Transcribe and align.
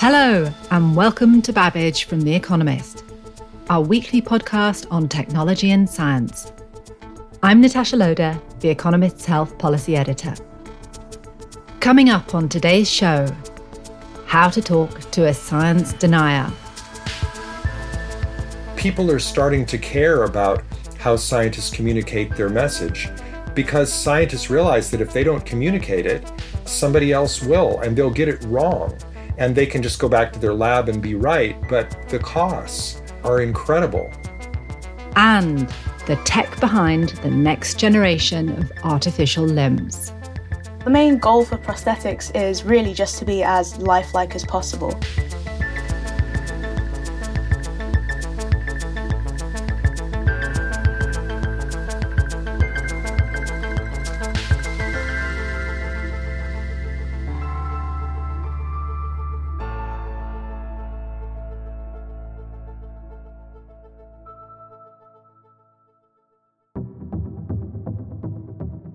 Hello, 0.00 0.48
and 0.70 0.94
welcome 0.94 1.42
to 1.42 1.52
Babbage 1.52 2.04
from 2.04 2.20
The 2.20 2.32
Economist, 2.32 3.02
our 3.68 3.80
weekly 3.80 4.22
podcast 4.22 4.86
on 4.92 5.08
technology 5.08 5.72
and 5.72 5.90
science. 5.90 6.52
I'm 7.42 7.60
Natasha 7.60 7.96
Loder, 7.96 8.40
The 8.60 8.68
Economist's 8.68 9.26
health 9.26 9.58
policy 9.58 9.96
editor. 9.96 10.36
Coming 11.80 12.10
up 12.10 12.32
on 12.32 12.48
today's 12.48 12.88
show, 12.88 13.26
how 14.26 14.48
to 14.50 14.62
talk 14.62 15.00
to 15.10 15.26
a 15.26 15.34
science 15.34 15.94
denier. 15.94 16.48
People 18.76 19.10
are 19.10 19.18
starting 19.18 19.66
to 19.66 19.78
care 19.78 20.22
about 20.22 20.62
how 21.00 21.16
scientists 21.16 21.70
communicate 21.70 22.36
their 22.36 22.48
message 22.48 23.08
because 23.52 23.92
scientists 23.92 24.48
realize 24.48 24.92
that 24.92 25.00
if 25.00 25.12
they 25.12 25.24
don't 25.24 25.44
communicate 25.44 26.06
it, 26.06 26.30
somebody 26.66 27.10
else 27.10 27.42
will 27.42 27.80
and 27.80 27.96
they'll 27.96 28.10
get 28.10 28.28
it 28.28 28.40
wrong. 28.44 28.96
And 29.38 29.54
they 29.54 29.66
can 29.66 29.82
just 29.82 29.98
go 29.98 30.08
back 30.08 30.32
to 30.32 30.38
their 30.38 30.52
lab 30.52 30.88
and 30.88 31.00
be 31.00 31.14
right, 31.14 31.56
but 31.68 32.08
the 32.08 32.18
costs 32.18 33.00
are 33.24 33.40
incredible. 33.40 34.12
And 35.16 35.68
the 36.06 36.16
tech 36.24 36.58
behind 36.60 37.10
the 37.22 37.30
next 37.30 37.78
generation 37.78 38.48
of 38.50 38.72
artificial 38.84 39.44
limbs. 39.44 40.12
The 40.84 40.90
main 40.90 41.18
goal 41.18 41.44
for 41.44 41.58
prosthetics 41.58 42.34
is 42.34 42.64
really 42.64 42.94
just 42.94 43.18
to 43.18 43.24
be 43.24 43.42
as 43.42 43.76
lifelike 43.78 44.34
as 44.34 44.44
possible. 44.44 44.98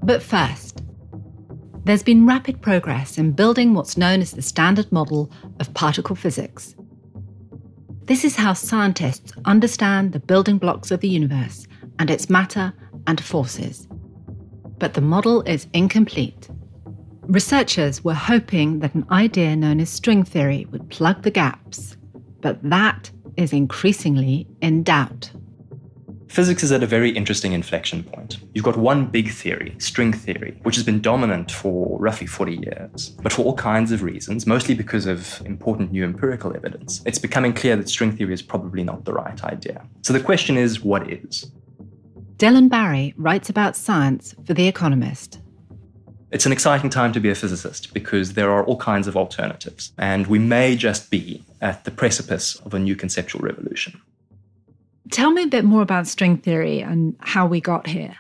But 0.04 0.22
first, 0.22 0.84
there's 1.86 2.04
been 2.04 2.28
rapid 2.28 2.62
progress 2.62 3.18
in 3.18 3.32
building 3.32 3.74
what's 3.74 3.98
known 3.98 4.22
as 4.22 4.32
the 4.32 4.42
standard 4.42 4.92
model 4.92 5.32
of 5.62 5.74
particle 5.74 6.16
physics. 6.16 6.76
This 8.04 8.26
is 8.26 8.36
how 8.36 8.52
scientists 8.52 9.32
understand 9.46 10.12
the 10.12 10.20
building 10.20 10.58
blocks 10.58 10.92
of 10.92 11.00
the 11.00 11.08
universe 11.08 11.68
and 12.00 12.10
its 12.10 12.30
matter 12.30 12.74
and 13.08 13.24
forces. 13.24 13.88
But 14.78 14.94
the 14.94 15.02
model 15.02 15.42
is 15.44 15.68
incomplete. 15.74 16.50
Researchers 17.22 18.04
were 18.04 18.14
hoping 18.14 18.80
that 18.80 18.96
an 18.96 19.06
idea 19.10 19.56
known 19.56 19.80
as 19.80 19.90
string 19.90 20.26
theory 20.26 20.66
would 20.72 20.90
plug 20.90 21.22
the 21.22 21.32
gaps, 21.32 21.96
but 22.42 22.62
that 22.70 23.10
is 23.38 23.54
increasingly 23.54 24.48
in 24.62 24.84
doubt. 24.84 25.32
Physics 26.28 26.62
is 26.62 26.74
at 26.74 26.84
a 26.84 26.88
very 26.88 27.12
interesting 27.12 27.54
inflection 27.54 28.04
point. 28.04 28.43
You've 28.54 28.64
got 28.64 28.78
one 28.78 29.08
big 29.08 29.32
theory, 29.32 29.76
string 29.80 30.14
theory, 30.14 30.60
which 30.62 30.76
has 30.76 30.86
been 30.86 31.02
dominant 31.02 31.52
for 31.52 31.98
roughly 32.00 32.28
40 32.28 32.56
years. 32.56 33.10
But 33.22 33.34
for 33.34 33.42
all 33.42 33.56
kinds 33.56 33.92
of 33.92 34.04
reasons, 34.04 34.46
mostly 34.46 34.76
because 34.76 35.08
of 35.08 35.42
important 35.44 35.92
new 35.92 36.04
empirical 36.04 36.56
evidence, 36.56 37.02
it's 37.06 37.18
becoming 37.18 37.54
clear 37.54 37.76
that 37.76 37.90
string 37.90 38.16
theory 38.16 38.34
is 38.34 38.44
probably 38.44 38.84
not 38.84 39.06
the 39.06 39.14
right 39.14 39.44
idea. 39.44 39.84
So 40.04 40.14
the 40.14 40.20
question 40.20 40.56
is 40.56 40.84
what 40.84 41.12
is? 41.12 41.52
Dylan 42.38 42.70
Barry 42.70 43.16
writes 43.18 43.50
about 43.50 43.76
science 43.76 44.36
for 44.46 44.54
The 44.54 44.68
Economist. 44.68 45.40
It's 46.30 46.46
an 46.46 46.52
exciting 46.52 46.90
time 46.90 47.14
to 47.14 47.20
be 47.20 47.30
a 47.30 47.36
physicist 47.36 47.94
because 47.94 48.34
there 48.34 48.52
are 48.52 48.64
all 48.66 48.78
kinds 48.78 49.08
of 49.08 49.16
alternatives, 49.16 49.94
and 49.98 50.28
we 50.28 50.40
may 50.40 50.76
just 50.76 51.10
be 51.10 51.44
at 51.62 51.86
the 51.86 51.92
precipice 51.92 52.56
of 52.58 52.74
a 52.74 52.80
new 52.80 52.96
conceptual 52.96 53.42
revolution. 53.42 54.00
Tell 55.12 55.32
me 55.32 55.44
a 55.44 55.48
bit 55.48 55.64
more 55.64 55.82
about 55.82 56.08
string 56.08 56.38
theory 56.38 56.82
and 56.82 57.16
how 57.20 57.46
we 57.46 57.62
got 57.62 57.88
here. 57.88 58.16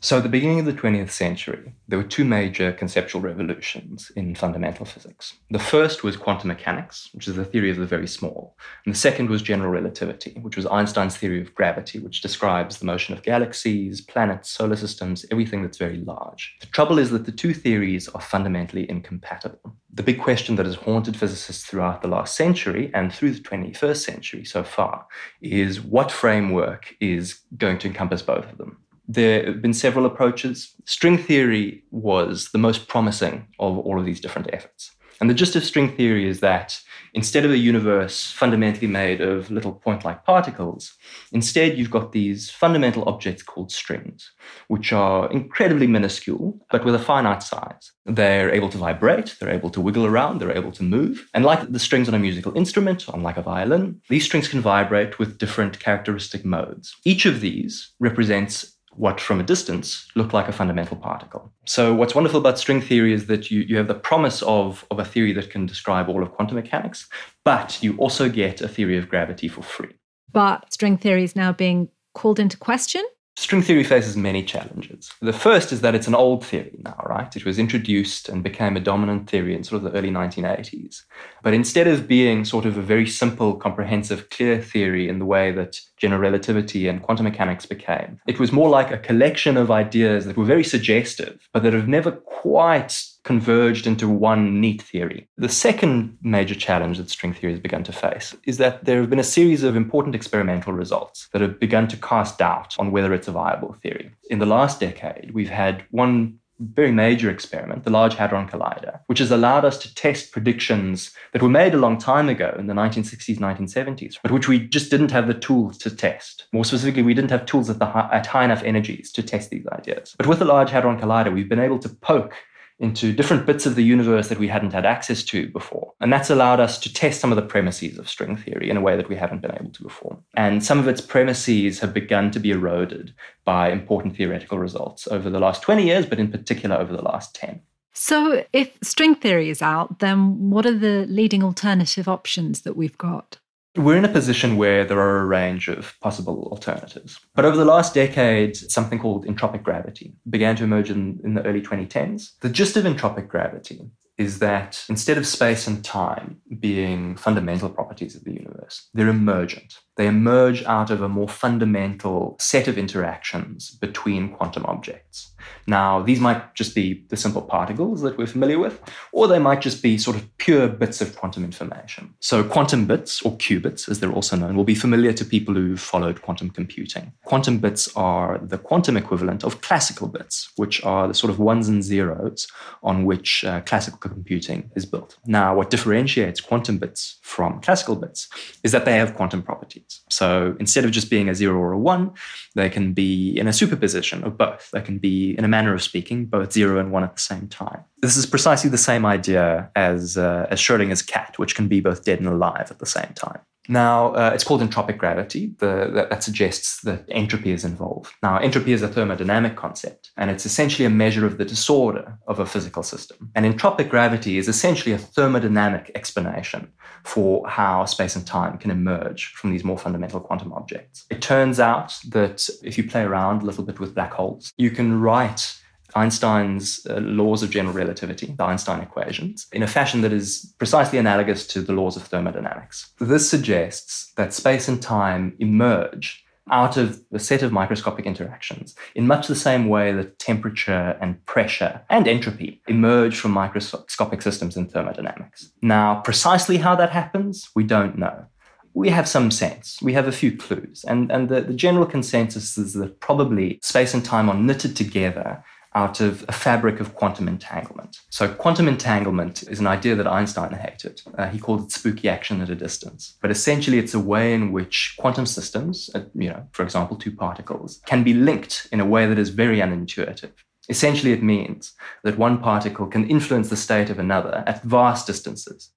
So, 0.00 0.18
at 0.18 0.22
the 0.22 0.28
beginning 0.28 0.60
of 0.60 0.66
the 0.66 0.72
20th 0.72 1.10
century, 1.10 1.74
there 1.88 1.98
were 1.98 2.04
two 2.04 2.24
major 2.24 2.70
conceptual 2.70 3.20
revolutions 3.20 4.12
in 4.14 4.36
fundamental 4.36 4.86
physics. 4.86 5.34
The 5.50 5.58
first 5.58 6.04
was 6.04 6.16
quantum 6.16 6.48
mechanics, 6.48 7.10
which 7.12 7.26
is 7.26 7.34
the 7.34 7.44
theory 7.44 7.68
of 7.68 7.78
the 7.78 7.84
very 7.84 8.06
small. 8.06 8.56
And 8.86 8.94
the 8.94 8.98
second 8.98 9.28
was 9.28 9.42
general 9.42 9.72
relativity, 9.72 10.38
which 10.40 10.56
was 10.56 10.66
Einstein's 10.66 11.16
theory 11.16 11.40
of 11.40 11.52
gravity, 11.52 11.98
which 11.98 12.20
describes 12.20 12.78
the 12.78 12.86
motion 12.86 13.12
of 13.12 13.24
galaxies, 13.24 14.00
planets, 14.00 14.50
solar 14.50 14.76
systems, 14.76 15.26
everything 15.32 15.62
that's 15.62 15.78
very 15.78 15.98
large. 15.98 16.56
The 16.60 16.66
trouble 16.68 17.00
is 17.00 17.10
that 17.10 17.26
the 17.26 17.32
two 17.32 17.52
theories 17.52 18.08
are 18.10 18.20
fundamentally 18.20 18.88
incompatible. 18.88 19.74
The 19.92 20.04
big 20.04 20.20
question 20.20 20.54
that 20.56 20.66
has 20.66 20.76
haunted 20.76 21.16
physicists 21.16 21.64
throughout 21.64 22.02
the 22.02 22.08
last 22.08 22.36
century 22.36 22.92
and 22.94 23.12
through 23.12 23.32
the 23.32 23.40
21st 23.40 24.04
century 24.04 24.44
so 24.44 24.62
far 24.62 25.06
is 25.42 25.80
what 25.80 26.12
framework 26.12 26.94
is 27.00 27.40
going 27.56 27.78
to 27.78 27.88
encompass 27.88 28.22
both 28.22 28.44
of 28.52 28.58
them 28.58 28.76
there 29.08 29.46
have 29.46 29.62
been 29.62 29.74
several 29.74 30.06
approaches. 30.06 30.74
String 30.84 31.18
theory 31.18 31.82
was 31.90 32.50
the 32.52 32.58
most 32.58 32.86
promising 32.88 33.48
of 33.58 33.78
all 33.78 33.98
of 33.98 34.04
these 34.04 34.20
different 34.20 34.50
efforts. 34.52 34.92
And 35.20 35.28
the 35.28 35.34
gist 35.34 35.56
of 35.56 35.64
string 35.64 35.96
theory 35.96 36.28
is 36.28 36.40
that 36.40 36.80
instead 37.12 37.44
of 37.44 37.50
a 37.50 37.56
universe 37.56 38.30
fundamentally 38.30 38.86
made 38.86 39.20
of 39.20 39.50
little 39.50 39.72
point 39.72 40.04
like 40.04 40.24
particles, 40.24 40.94
instead 41.32 41.76
you've 41.76 41.90
got 41.90 42.12
these 42.12 42.50
fundamental 42.50 43.08
objects 43.08 43.42
called 43.42 43.72
strings, 43.72 44.30
which 44.68 44.92
are 44.92 45.28
incredibly 45.32 45.88
minuscule, 45.88 46.56
but 46.70 46.84
with 46.84 46.94
a 46.94 47.00
finite 47.00 47.42
size. 47.42 47.90
They're 48.06 48.54
able 48.54 48.68
to 48.68 48.78
vibrate, 48.78 49.36
they're 49.40 49.50
able 49.50 49.70
to 49.70 49.80
wiggle 49.80 50.06
around, 50.06 50.38
they're 50.38 50.56
able 50.56 50.72
to 50.72 50.84
move. 50.84 51.28
And 51.34 51.44
like 51.44 51.72
the 51.72 51.80
strings 51.80 52.08
on 52.08 52.14
a 52.14 52.18
musical 52.18 52.56
instrument, 52.56 53.08
unlike 53.08 53.38
a 53.38 53.42
violin, 53.42 54.00
these 54.08 54.24
strings 54.24 54.46
can 54.46 54.60
vibrate 54.60 55.18
with 55.18 55.38
different 55.38 55.80
characteristic 55.80 56.44
modes. 56.44 56.94
Each 57.04 57.26
of 57.26 57.40
these 57.40 57.92
represents 57.98 58.77
what 58.98 59.20
from 59.20 59.38
a 59.38 59.44
distance 59.44 60.08
looked 60.16 60.34
like 60.34 60.48
a 60.48 60.52
fundamental 60.52 60.96
particle. 60.96 61.52
So 61.66 61.94
what's 61.94 62.16
wonderful 62.16 62.40
about 62.40 62.58
string 62.58 62.80
theory 62.80 63.12
is 63.12 63.26
that 63.26 63.48
you, 63.50 63.60
you 63.60 63.76
have 63.76 63.86
the 63.86 63.94
promise 63.94 64.42
of, 64.42 64.84
of 64.90 64.98
a 64.98 65.04
theory 65.04 65.32
that 65.34 65.50
can 65.50 65.66
describe 65.66 66.08
all 66.08 66.22
of 66.22 66.32
quantum 66.32 66.56
mechanics, 66.56 67.08
but 67.44 67.80
you 67.80 67.96
also 67.96 68.28
get 68.28 68.60
a 68.60 68.66
theory 68.66 68.98
of 68.98 69.08
gravity 69.08 69.46
for 69.46 69.62
free. 69.62 69.94
But 70.32 70.72
string 70.72 70.98
theory 70.98 71.22
is 71.22 71.36
now 71.36 71.52
being 71.52 71.88
called 72.14 72.40
into 72.40 72.56
question? 72.56 73.04
String 73.40 73.62
theory 73.62 73.84
faces 73.84 74.16
many 74.16 74.42
challenges. 74.42 75.12
The 75.20 75.32
first 75.32 75.70
is 75.70 75.80
that 75.82 75.94
it's 75.94 76.08
an 76.08 76.14
old 76.16 76.44
theory 76.44 76.76
now, 76.84 77.00
right? 77.08 77.34
It 77.36 77.44
was 77.44 77.56
introduced 77.56 78.28
and 78.28 78.42
became 78.42 78.76
a 78.76 78.80
dominant 78.80 79.30
theory 79.30 79.54
in 79.54 79.62
sort 79.62 79.80
of 79.80 79.84
the 79.84 79.96
early 79.96 80.10
1980s. 80.10 81.02
But 81.44 81.54
instead 81.54 81.86
of 81.86 82.08
being 82.08 82.44
sort 82.44 82.66
of 82.66 82.76
a 82.76 82.82
very 82.82 83.06
simple, 83.06 83.54
comprehensive, 83.54 84.28
clear 84.30 84.60
theory 84.60 85.08
in 85.08 85.20
the 85.20 85.24
way 85.24 85.52
that 85.52 85.80
general 85.98 86.20
relativity 86.20 86.88
and 86.88 87.00
quantum 87.00 87.22
mechanics 87.22 87.64
became, 87.64 88.20
it 88.26 88.40
was 88.40 88.50
more 88.50 88.68
like 88.68 88.90
a 88.90 88.98
collection 88.98 89.56
of 89.56 89.70
ideas 89.70 90.24
that 90.24 90.36
were 90.36 90.44
very 90.44 90.64
suggestive, 90.64 91.48
but 91.52 91.62
that 91.62 91.72
have 91.72 91.86
never 91.86 92.10
quite 92.10 93.00
converged 93.28 93.86
into 93.86 94.08
one 94.08 94.58
neat 94.58 94.80
theory. 94.80 95.28
The 95.36 95.50
second 95.50 96.16
major 96.22 96.54
challenge 96.54 96.96
that 96.96 97.10
string 97.10 97.34
theory 97.34 97.52
has 97.52 97.60
begun 97.60 97.84
to 97.84 97.92
face 97.92 98.34
is 98.44 98.56
that 98.56 98.86
there 98.86 99.00
have 99.00 99.10
been 99.10 99.18
a 99.18 99.34
series 99.36 99.62
of 99.62 99.76
important 99.76 100.14
experimental 100.14 100.72
results 100.72 101.28
that 101.34 101.42
have 101.42 101.60
begun 101.60 101.88
to 101.88 101.98
cast 101.98 102.38
doubt 102.38 102.74
on 102.78 102.90
whether 102.90 103.12
it's 103.12 103.28
a 103.28 103.32
viable 103.32 103.74
theory. 103.82 104.10
In 104.30 104.38
the 104.38 104.46
last 104.46 104.80
decade, 104.80 105.32
we've 105.34 105.50
had 105.50 105.84
one 105.90 106.38
very 106.58 106.90
major 106.90 107.30
experiment, 107.30 107.84
the 107.84 107.90
Large 107.90 108.14
Hadron 108.14 108.48
Collider, 108.48 109.00
which 109.06 109.20
has 109.20 109.30
allowed 109.30 109.64
us 109.66 109.78
to 109.78 109.94
test 109.94 110.32
predictions 110.32 111.12
that 111.32 111.42
were 111.42 111.48
made 111.48 111.74
a 111.74 111.78
long 111.78 111.98
time 111.98 112.28
ago 112.30 112.56
in 112.58 112.66
the 112.66 112.74
1960s, 112.74 113.38
1970s, 113.38 114.16
but 114.22 114.32
which 114.32 114.48
we 114.48 114.58
just 114.58 114.90
didn't 114.90 115.10
have 115.10 115.28
the 115.28 115.34
tools 115.34 115.78
to 115.78 115.94
test. 115.94 116.46
More 116.52 116.64
specifically, 116.64 117.02
we 117.02 117.14
didn't 117.14 117.30
have 117.30 117.46
tools 117.46 117.70
at, 117.70 117.78
the 117.78 117.86
high, 117.86 118.08
at 118.10 118.26
high 118.26 118.44
enough 118.44 118.62
energies 118.62 119.12
to 119.12 119.22
test 119.22 119.50
these 119.50 119.66
ideas. 119.68 120.14
But 120.16 120.26
with 120.26 120.38
the 120.38 120.44
Large 120.44 120.70
Hadron 120.70 120.98
Collider, 120.98 121.32
we've 121.32 121.48
been 121.48 121.60
able 121.60 121.78
to 121.78 121.88
poke 121.88 122.34
into 122.80 123.12
different 123.12 123.44
bits 123.44 123.66
of 123.66 123.74
the 123.74 123.82
universe 123.82 124.28
that 124.28 124.38
we 124.38 124.48
hadn't 124.48 124.72
had 124.72 124.86
access 124.86 125.22
to 125.24 125.48
before. 125.48 125.92
And 126.00 126.12
that's 126.12 126.30
allowed 126.30 126.60
us 126.60 126.78
to 126.80 126.92
test 126.92 127.20
some 127.20 127.32
of 127.32 127.36
the 127.36 127.42
premises 127.42 127.98
of 127.98 128.08
string 128.08 128.36
theory 128.36 128.70
in 128.70 128.76
a 128.76 128.80
way 128.80 128.96
that 128.96 129.08
we 129.08 129.16
haven't 129.16 129.42
been 129.42 129.54
able 129.54 129.70
to 129.70 129.82
before. 129.82 130.18
And 130.36 130.64
some 130.64 130.78
of 130.78 130.86
its 130.86 131.00
premises 131.00 131.80
have 131.80 131.92
begun 131.92 132.30
to 132.30 132.38
be 132.38 132.52
eroded 132.52 133.14
by 133.44 133.70
important 133.70 134.16
theoretical 134.16 134.58
results 134.58 135.08
over 135.08 135.28
the 135.28 135.40
last 135.40 135.62
20 135.62 135.84
years, 135.84 136.06
but 136.06 136.20
in 136.20 136.30
particular 136.30 136.76
over 136.76 136.96
the 136.96 137.02
last 137.02 137.34
10. 137.34 137.60
So, 137.94 138.44
if 138.52 138.78
string 138.80 139.16
theory 139.16 139.50
is 139.50 139.60
out, 139.60 139.98
then 139.98 140.50
what 140.50 140.64
are 140.66 140.78
the 140.78 141.04
leading 141.08 141.42
alternative 141.42 142.06
options 142.06 142.62
that 142.62 142.76
we've 142.76 142.96
got? 142.96 143.38
We're 143.78 143.96
in 143.96 144.04
a 144.04 144.08
position 144.08 144.56
where 144.56 144.84
there 144.84 144.98
are 144.98 145.20
a 145.20 145.26
range 145.26 145.68
of 145.68 145.94
possible 146.00 146.48
alternatives. 146.50 147.20
But 147.36 147.44
over 147.44 147.56
the 147.56 147.64
last 147.64 147.94
decade, 147.94 148.56
something 148.56 148.98
called 148.98 149.24
entropic 149.24 149.62
gravity 149.62 150.14
began 150.28 150.56
to 150.56 150.64
emerge 150.64 150.90
in, 150.90 151.20
in 151.22 151.34
the 151.34 151.46
early 151.46 151.62
2010s. 151.62 152.32
The 152.40 152.48
gist 152.48 152.76
of 152.76 152.84
entropic 152.84 153.28
gravity 153.28 153.92
is 154.18 154.40
that 154.40 154.84
instead 154.88 155.16
of 155.16 155.24
space 155.28 155.68
and 155.68 155.84
time 155.84 156.40
being 156.58 157.16
fundamental 157.16 157.70
properties 157.70 158.16
of 158.16 158.24
the 158.24 158.32
universe, 158.32 158.88
they're 158.92 159.08
emergent. 159.08 159.78
They 159.96 160.08
emerge 160.08 160.64
out 160.64 160.90
of 160.90 161.00
a 161.00 161.08
more 161.08 161.28
fundamental 161.28 162.36
set 162.40 162.66
of 162.66 162.76
interactions 162.76 163.70
between 163.70 164.34
quantum 164.34 164.66
objects. 164.66 165.34
Now, 165.66 166.02
these 166.02 166.20
might 166.20 166.54
just 166.54 166.74
be 166.74 167.04
the 167.08 167.16
simple 167.16 167.42
particles 167.42 168.00
that 168.02 168.16
we're 168.18 168.26
familiar 168.26 168.58
with, 168.58 168.80
or 169.12 169.28
they 169.28 169.38
might 169.38 169.60
just 169.60 169.82
be 169.82 169.98
sort 169.98 170.16
of 170.16 170.36
pure 170.38 170.68
bits 170.68 171.00
of 171.00 171.16
quantum 171.16 171.44
information. 171.44 172.14
So, 172.20 172.42
quantum 172.44 172.86
bits, 172.86 173.22
or 173.22 173.36
qubits 173.36 173.88
as 173.88 174.00
they're 174.00 174.12
also 174.12 174.36
known, 174.36 174.56
will 174.56 174.64
be 174.64 174.74
familiar 174.74 175.12
to 175.12 175.24
people 175.24 175.54
who've 175.54 175.80
followed 175.80 176.22
quantum 176.22 176.50
computing. 176.50 177.12
Quantum 177.24 177.58
bits 177.58 177.94
are 177.96 178.38
the 178.38 178.58
quantum 178.58 178.96
equivalent 178.96 179.44
of 179.44 179.60
classical 179.60 180.08
bits, 180.08 180.50
which 180.56 180.82
are 180.84 181.08
the 181.08 181.14
sort 181.14 181.30
of 181.30 181.38
ones 181.38 181.68
and 181.68 181.82
zeros 181.82 182.48
on 182.82 183.04
which 183.04 183.44
uh, 183.44 183.60
classical 183.62 183.98
computing 183.98 184.70
is 184.74 184.86
built. 184.86 185.18
Now, 185.26 185.54
what 185.54 185.70
differentiates 185.70 186.40
quantum 186.40 186.78
bits 186.78 187.18
from 187.22 187.60
classical 187.60 187.96
bits 187.96 188.28
is 188.62 188.72
that 188.72 188.84
they 188.84 188.96
have 188.96 189.14
quantum 189.14 189.42
properties. 189.42 190.00
So 190.08 190.56
instead 190.58 190.84
of 190.84 190.90
just 190.90 191.10
being 191.10 191.28
a 191.28 191.34
zero 191.34 191.58
or 191.58 191.72
a 191.72 191.78
one, 191.78 192.12
they 192.54 192.70
can 192.70 192.92
be 192.92 193.38
in 193.38 193.46
a 193.46 193.52
superposition 193.52 194.24
of 194.24 194.36
both. 194.36 194.70
They 194.72 194.80
can 194.80 194.98
be, 194.98 195.36
in 195.38 195.44
a 195.44 195.48
manner 195.48 195.72
of 195.72 195.80
speaking, 195.80 196.26
both 196.26 196.52
zero 196.52 196.80
and 196.80 196.90
one 196.90 197.04
at 197.04 197.14
the 197.14 197.22
same 197.22 197.46
time. 197.46 197.84
This 198.02 198.16
is 198.16 198.26
precisely 198.26 198.68
the 198.68 198.76
same 198.76 199.06
idea 199.06 199.70
as, 199.76 200.18
uh, 200.18 200.48
as 200.50 200.58
Schrodinger's 200.58 201.00
cat, 201.00 201.38
which 201.38 201.54
can 201.54 201.68
be 201.68 201.78
both 201.78 202.04
dead 202.04 202.18
and 202.18 202.26
alive 202.26 202.72
at 202.72 202.80
the 202.80 202.86
same 202.86 203.12
time. 203.14 203.38
Now, 203.68 204.14
uh, 204.14 204.30
it's 204.34 204.44
called 204.44 204.62
entropic 204.62 204.96
gravity. 204.96 205.54
The, 205.58 205.90
that, 205.94 206.10
that, 206.10 206.22
suggests 206.22 206.80
that 206.82 207.04
entropy 207.10 207.52
is 207.52 207.64
involved. 207.64 208.12
Now, 208.22 208.38
entropy 208.38 208.72
is 208.72 208.82
a 208.82 208.88
thermodynamic 208.88 209.56
concept, 209.56 210.10
and 210.16 210.30
it's 210.30 210.46
essentially 210.46 210.86
a 210.86 210.90
measure 210.90 211.26
of 211.26 211.36
the 211.36 211.44
disorder 211.44 212.18
of 212.26 212.38
a 212.38 212.46
physical 212.46 212.82
system. 212.82 213.30
And 213.34 213.44
entropic 213.44 213.90
gravity 213.90 214.38
is 214.38 214.48
essentially 214.48 214.94
a 214.94 214.98
thermodynamic 214.98 215.90
explanation 215.94 216.72
for 217.04 217.46
how 217.46 217.84
space 217.84 218.16
and 218.16 218.26
time 218.26 218.56
can 218.58 218.70
emerge 218.70 219.32
from 219.34 219.50
these 219.50 219.64
more 219.64 219.78
fundamental 219.78 220.20
quantum 220.20 220.52
objects. 220.52 221.04
It 221.10 221.20
turns 221.20 221.60
out 221.60 221.98
that 222.08 222.48
if 222.62 222.78
you 222.78 222.88
play 222.88 223.02
around 223.02 223.42
a 223.42 223.44
little 223.44 223.64
bit 223.64 223.78
with 223.78 223.94
black 223.94 224.14
holes, 224.14 224.52
you 224.56 224.70
can 224.70 225.00
write 225.00 225.57
Einstein's 225.94 226.86
uh, 226.88 227.00
laws 227.00 227.42
of 227.42 227.50
general 227.50 227.74
relativity, 227.74 228.34
the 228.36 228.44
Einstein 228.44 228.80
equations, 228.80 229.46
in 229.52 229.62
a 229.62 229.66
fashion 229.66 230.02
that 230.02 230.12
is 230.12 230.54
precisely 230.58 230.98
analogous 230.98 231.46
to 231.48 231.60
the 231.60 231.72
laws 231.72 231.96
of 231.96 232.02
thermodynamics. 232.04 232.92
This 233.00 233.28
suggests 233.28 234.12
that 234.16 234.34
space 234.34 234.68
and 234.68 234.82
time 234.82 235.34
emerge 235.38 236.24
out 236.50 236.78
of 236.78 237.02
a 237.12 237.18
set 237.18 237.42
of 237.42 237.52
microscopic 237.52 238.06
interactions 238.06 238.74
in 238.94 239.06
much 239.06 239.26
the 239.26 239.36
same 239.36 239.68
way 239.68 239.92
that 239.92 240.18
temperature 240.18 240.96
and 241.00 241.24
pressure 241.26 241.82
and 241.90 242.08
entropy 242.08 242.62
emerge 242.68 243.18
from 243.18 243.32
microscopic 243.32 244.22
systems 244.22 244.56
in 244.56 244.66
thermodynamics. 244.66 245.52
Now, 245.60 246.00
precisely 246.00 246.56
how 246.56 246.74
that 246.76 246.90
happens, 246.90 247.50
we 247.54 247.64
don't 247.64 247.98
know 247.98 248.26
we 248.74 248.90
have 248.90 249.08
some 249.08 249.30
sense. 249.32 249.80
We 249.82 249.92
have 249.94 250.06
a 250.06 250.12
few 250.12 250.36
clues. 250.36 250.84
And, 250.86 251.10
and 251.10 251.28
the, 251.28 251.40
the 251.40 251.52
general 251.52 251.84
consensus 251.84 252.56
is 252.56 252.74
that 252.74 253.00
probably 253.00 253.58
space 253.60 253.92
and 253.92 254.04
time 254.04 254.28
are 254.28 254.36
knitted 254.36 254.76
together 254.76 255.42
out 255.78 256.00
of 256.00 256.24
a 256.28 256.32
fabric 256.32 256.80
of 256.80 256.96
quantum 256.96 257.28
entanglement. 257.28 258.00
So, 258.10 258.34
quantum 258.34 258.66
entanglement 258.66 259.44
is 259.44 259.60
an 259.60 259.68
idea 259.68 259.94
that 259.94 260.08
Einstein 260.08 260.52
hated. 260.52 261.00
Uh, 261.16 261.28
he 261.28 261.38
called 261.38 261.60
it 261.64 261.72
spooky 261.72 262.08
action 262.08 262.40
at 262.40 262.50
a 262.50 262.56
distance. 262.56 263.16
But 263.22 263.30
essentially, 263.30 263.78
it's 263.78 263.94
a 263.94 264.00
way 264.00 264.34
in 264.34 264.50
which 264.50 264.96
quantum 264.98 265.24
systems, 265.24 265.88
uh, 265.94 266.00
you 266.14 266.30
know, 266.30 266.42
for 266.50 266.64
example, 266.64 266.96
two 266.96 267.12
particles, 267.12 267.80
can 267.86 268.02
be 268.02 268.12
linked 268.12 268.66
in 268.72 268.80
a 268.80 268.86
way 268.94 269.06
that 269.06 269.18
is 269.18 269.30
very 269.30 269.58
unintuitive. 269.58 270.32
Essentially, 270.68 271.12
it 271.12 271.22
means 271.22 271.72
that 272.02 272.18
one 272.18 272.38
particle 272.38 272.86
can 272.88 273.08
influence 273.08 273.48
the 273.48 273.56
state 273.56 273.88
of 273.88 274.00
another 274.00 274.42
at 274.46 274.62
vast 274.64 275.06
distances. 275.06 275.70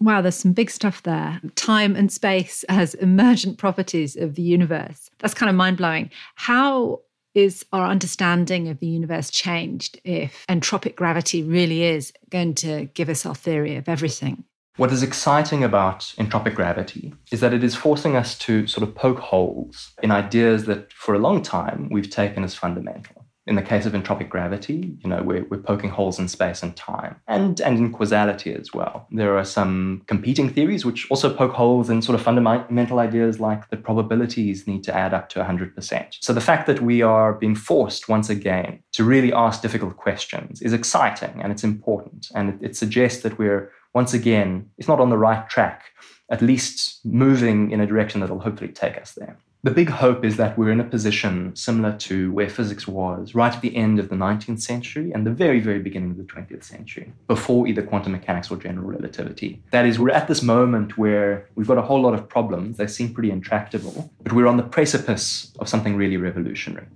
Wow, 0.00 0.20
there's 0.20 0.36
some 0.36 0.52
big 0.52 0.70
stuff 0.70 1.02
there. 1.02 1.40
Time 1.56 1.96
and 1.96 2.12
space 2.12 2.64
as 2.68 2.94
emergent 2.94 3.58
properties 3.58 4.14
of 4.14 4.36
the 4.36 4.42
universe. 4.42 5.10
That's 5.18 5.34
kind 5.34 5.50
of 5.50 5.56
mind 5.56 5.78
blowing. 5.78 6.10
How 6.36 7.00
is 7.38 7.64
our 7.72 7.86
understanding 7.86 8.68
of 8.68 8.80
the 8.80 8.86
universe 8.86 9.30
changed 9.30 10.00
if 10.02 10.44
entropic 10.48 10.96
gravity 10.96 11.42
really 11.42 11.84
is 11.84 12.12
going 12.30 12.52
to 12.52 12.86
give 12.94 13.08
us 13.08 13.24
our 13.24 13.34
theory 13.34 13.76
of 13.76 13.88
everything? 13.88 14.44
What 14.76 14.92
is 14.92 15.02
exciting 15.02 15.62
about 15.64 16.00
entropic 16.18 16.54
gravity 16.54 17.14
is 17.30 17.40
that 17.40 17.54
it 17.54 17.62
is 17.62 17.74
forcing 17.74 18.16
us 18.16 18.36
to 18.38 18.66
sort 18.66 18.86
of 18.86 18.94
poke 18.94 19.18
holes 19.18 19.92
in 20.02 20.10
ideas 20.10 20.66
that 20.66 20.92
for 20.92 21.14
a 21.14 21.18
long 21.18 21.42
time 21.42 21.88
we've 21.90 22.10
taken 22.10 22.42
as 22.44 22.54
fundamental. 22.54 23.17
In 23.48 23.56
the 23.56 23.62
case 23.62 23.86
of 23.86 23.94
entropic 23.94 24.28
gravity, 24.28 24.96
you 25.02 25.08
know, 25.08 25.22
we're, 25.22 25.44
we're 25.44 25.58
poking 25.58 25.90
holes 25.90 26.18
in 26.18 26.28
space 26.28 26.62
and 26.62 26.76
time 26.76 27.16
and, 27.26 27.60
and 27.60 27.78
in 27.78 27.92
causality 27.92 28.52
as 28.54 28.74
well. 28.74 29.06
There 29.10 29.36
are 29.38 29.44
some 29.44 30.02
competing 30.06 30.50
theories 30.50 30.84
which 30.84 31.10
also 31.10 31.34
poke 31.34 31.52
holes 31.52 31.88
in 31.88 32.02
sort 32.02 32.14
of 32.14 32.22
fundamental 32.22 32.98
ideas 32.98 33.40
like 33.40 33.70
that 33.70 33.82
probabilities 33.82 34.66
need 34.66 34.84
to 34.84 34.94
add 34.94 35.14
up 35.14 35.30
to 35.30 35.40
100%. 35.40 36.16
So 36.20 36.32
the 36.32 36.40
fact 36.40 36.66
that 36.66 36.82
we 36.82 37.00
are 37.00 37.32
being 37.32 37.54
forced 37.54 38.08
once 38.08 38.28
again 38.28 38.82
to 38.92 39.02
really 39.02 39.32
ask 39.32 39.62
difficult 39.62 39.96
questions 39.96 40.60
is 40.60 40.72
exciting 40.72 41.40
and 41.42 41.50
it's 41.50 41.64
important. 41.64 42.28
And 42.34 42.50
it, 42.50 42.70
it 42.70 42.76
suggests 42.76 43.22
that 43.22 43.38
we're 43.38 43.72
once 43.94 44.12
again, 44.14 44.70
if 44.76 44.86
not 44.86 45.00
on 45.00 45.10
the 45.10 45.18
right 45.18 45.48
track, 45.48 45.84
at 46.30 46.42
least 46.42 47.00
moving 47.04 47.70
in 47.70 47.80
a 47.80 47.86
direction 47.86 48.20
that 48.20 48.30
will 48.30 48.40
hopefully 48.40 48.70
take 48.70 48.98
us 48.98 49.12
there. 49.14 49.38
The 49.64 49.72
big 49.72 49.90
hope 49.90 50.24
is 50.24 50.36
that 50.36 50.56
we're 50.56 50.70
in 50.70 50.78
a 50.78 50.84
position 50.84 51.54
similar 51.56 51.96
to 51.98 52.30
where 52.30 52.48
physics 52.48 52.86
was 52.86 53.34
right 53.34 53.52
at 53.52 53.60
the 53.60 53.74
end 53.74 53.98
of 53.98 54.08
the 54.08 54.14
19th 54.14 54.60
century 54.60 55.10
and 55.10 55.26
the 55.26 55.32
very, 55.32 55.58
very 55.58 55.80
beginning 55.80 56.12
of 56.12 56.16
the 56.16 56.22
20th 56.22 56.62
century, 56.62 57.12
before 57.26 57.66
either 57.66 57.82
quantum 57.82 58.12
mechanics 58.12 58.52
or 58.52 58.56
general 58.56 58.86
relativity. 58.86 59.60
That 59.72 59.84
is, 59.84 59.98
we're 59.98 60.10
at 60.10 60.28
this 60.28 60.42
moment 60.42 60.96
where 60.96 61.48
we've 61.56 61.66
got 61.66 61.76
a 61.76 61.82
whole 61.82 62.00
lot 62.00 62.14
of 62.14 62.28
problems. 62.28 62.76
They 62.76 62.86
seem 62.86 63.12
pretty 63.12 63.32
intractable, 63.32 64.12
but 64.22 64.32
we're 64.32 64.46
on 64.46 64.58
the 64.58 64.62
precipice 64.62 65.52
of 65.58 65.68
something 65.68 65.96
really 65.96 66.18
revolutionary. 66.18 66.86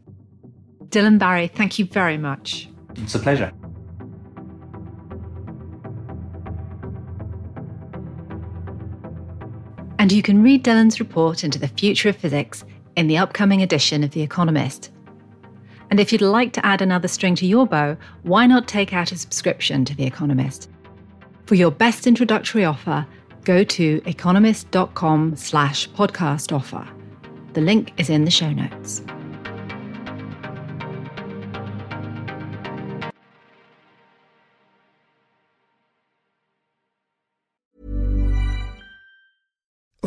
Dylan 0.85 1.19
Barry, 1.19 1.49
thank 1.49 1.81
you 1.81 1.87
very 1.87 2.17
much. 2.17 2.69
It's 2.95 3.17
a 3.17 3.19
pleasure. 3.19 3.53
And 10.03 10.11
you 10.11 10.21
can 10.21 10.43
read 10.43 10.65
Dylan's 10.65 10.99
report 10.99 11.45
into 11.45 11.61
the 11.61 11.69
future 11.69 12.09
of 12.09 12.17
physics 12.17 12.65
in 12.97 13.07
the 13.07 13.19
upcoming 13.19 13.63
edition 13.63 14.03
of 14.03 14.11
The 14.11 14.21
Economist. 14.21 14.91
And 15.93 16.01
if 16.01 16.11
you'd 16.11 16.23
like 16.23 16.53
to 16.55 16.67
add 16.67 16.83
another 16.83 17.07
string 17.07 17.37
to 17.37 17.47
your 17.47 17.69
bow, 17.69 17.97
why 18.25 18.49
not 18.49 18.67
take 18.67 18.93
out 18.93 19.13
a 19.13 19.17
subscription 19.17 19.85
to 19.85 19.95
The 19.95 20.05
Economist? 20.05 20.69
For 21.47 21.55
your 21.55 21.71
best 21.71 22.09
introductory 22.09 22.65
offer, 22.65 23.07
go 23.45 23.63
to 23.63 24.03
economist.com 24.05 25.37
slash 25.37 25.89
podcast 25.91 26.51
offer. 26.51 26.85
The 27.53 27.61
link 27.61 27.93
is 27.97 28.11
in 28.11 28.25
the 28.25 28.31
show 28.33 28.51
notes. 28.51 29.05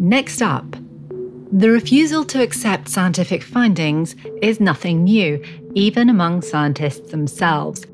Next 0.00 0.40
up, 0.40 0.76
The 1.52 1.70
refusal 1.70 2.24
to 2.24 2.42
accept 2.42 2.88
scientific 2.88 3.42
findings 3.42 4.16
is 4.40 4.58
nothing 4.58 5.04
new, 5.04 5.44
even 5.74 6.08
among 6.08 6.40
scientists 6.40 7.10
themselves. 7.10 7.84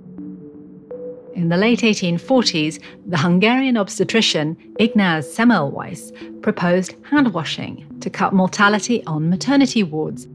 In 1.34 1.48
the 1.48 1.56
late 1.56 1.80
1840s, 1.80 2.80
the 3.06 3.16
Hungarian 3.16 3.76
obstetrician 3.76 4.56
Ignaz 4.78 5.26
Semmelweis 5.26 6.12
proposed 6.42 6.94
hand 7.10 7.34
washing 7.34 7.84
to 7.98 8.08
cut 8.08 8.32
mortality 8.32 9.04
on 9.06 9.28
maternity 9.28 9.82
wards. 9.82 10.28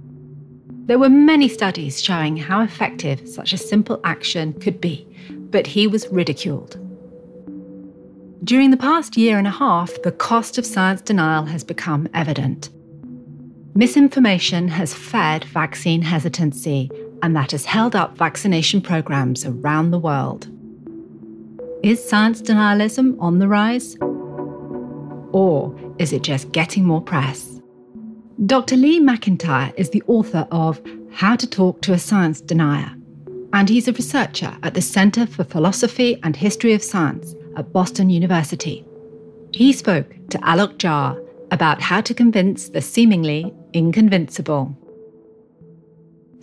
There 0.88 1.00
were 1.00 1.10
many 1.10 1.48
studies 1.48 2.04
showing 2.04 2.36
how 2.36 2.64
effective 2.64 3.30
such 3.30 3.54
a 3.54 3.58
simple 3.58 4.02
action 4.04 4.52
could 4.60 4.82
be, 4.82 5.08
but 5.30 5.68
he 5.68 5.88
was 5.88 6.10
ridiculed. 6.10 6.76
During 8.44 8.72
the 8.72 8.78
past 8.78 9.18
year 9.18 9.38
and 9.38 9.46
a 9.46 9.52
half, 9.52 10.02
the 10.02 10.12
cost 10.12 10.58
of 10.58 10.66
science 10.66 11.02
denial 11.02 11.46
has 11.46 11.64
become 11.64 12.10
evident. 12.16 12.72
Misinformation 13.76 14.68
has 14.68 14.96
fed 14.96 15.44
vaccine 15.44 16.02
hesitancy, 16.02 16.90
and 17.22 17.36
that 17.36 17.52
has 17.52 17.66
held 17.66 17.96
up 17.96 18.18
vaccination 18.18 18.82
programs 18.82 19.46
around 19.46 19.92
the 19.92 20.00
world. 20.00 20.48
Is 21.84 22.04
science 22.04 22.42
denialism 22.42 23.16
on 23.20 23.38
the 23.38 23.48
rise? 23.48 23.96
Or 25.34 25.76
is 26.00 26.12
it 26.12 26.24
just 26.24 26.52
getting 26.52 26.84
more 26.84 27.02
press? 27.02 27.62
Dr. 28.48 28.76
Lee 28.76 29.00
McIntyre 29.00 29.72
is 29.78 29.92
the 29.92 30.02
author 30.08 30.48
of 30.50 30.82
How 31.12 31.36
to 31.36 31.46
Talk 31.46 31.84
to 31.84 31.94
a 31.94 32.00
Science 32.00 32.42
Denier, 32.42 32.92
and 33.54 33.70
he's 33.70 33.88
a 33.88 33.94
researcher 33.94 34.58
at 34.64 34.74
the 34.74 34.82
Center 34.82 35.28
for 35.28 35.44
Philosophy 35.44 36.20
and 36.24 36.36
History 36.36 36.74
of 36.74 36.82
Science 36.82 37.36
at 37.56 37.74
Boston 37.74 38.10
University. 38.10 38.86
He 39.54 39.74
spoke 39.74 40.16
to 40.30 40.38
Alok 40.40 40.78
Jha 40.78 41.28
about 41.52 41.82
how 41.82 42.02
to 42.02 42.14
convince 42.14 42.70
the 42.70 42.82
seemingly 42.82 43.54
inconvincible. 43.74 44.78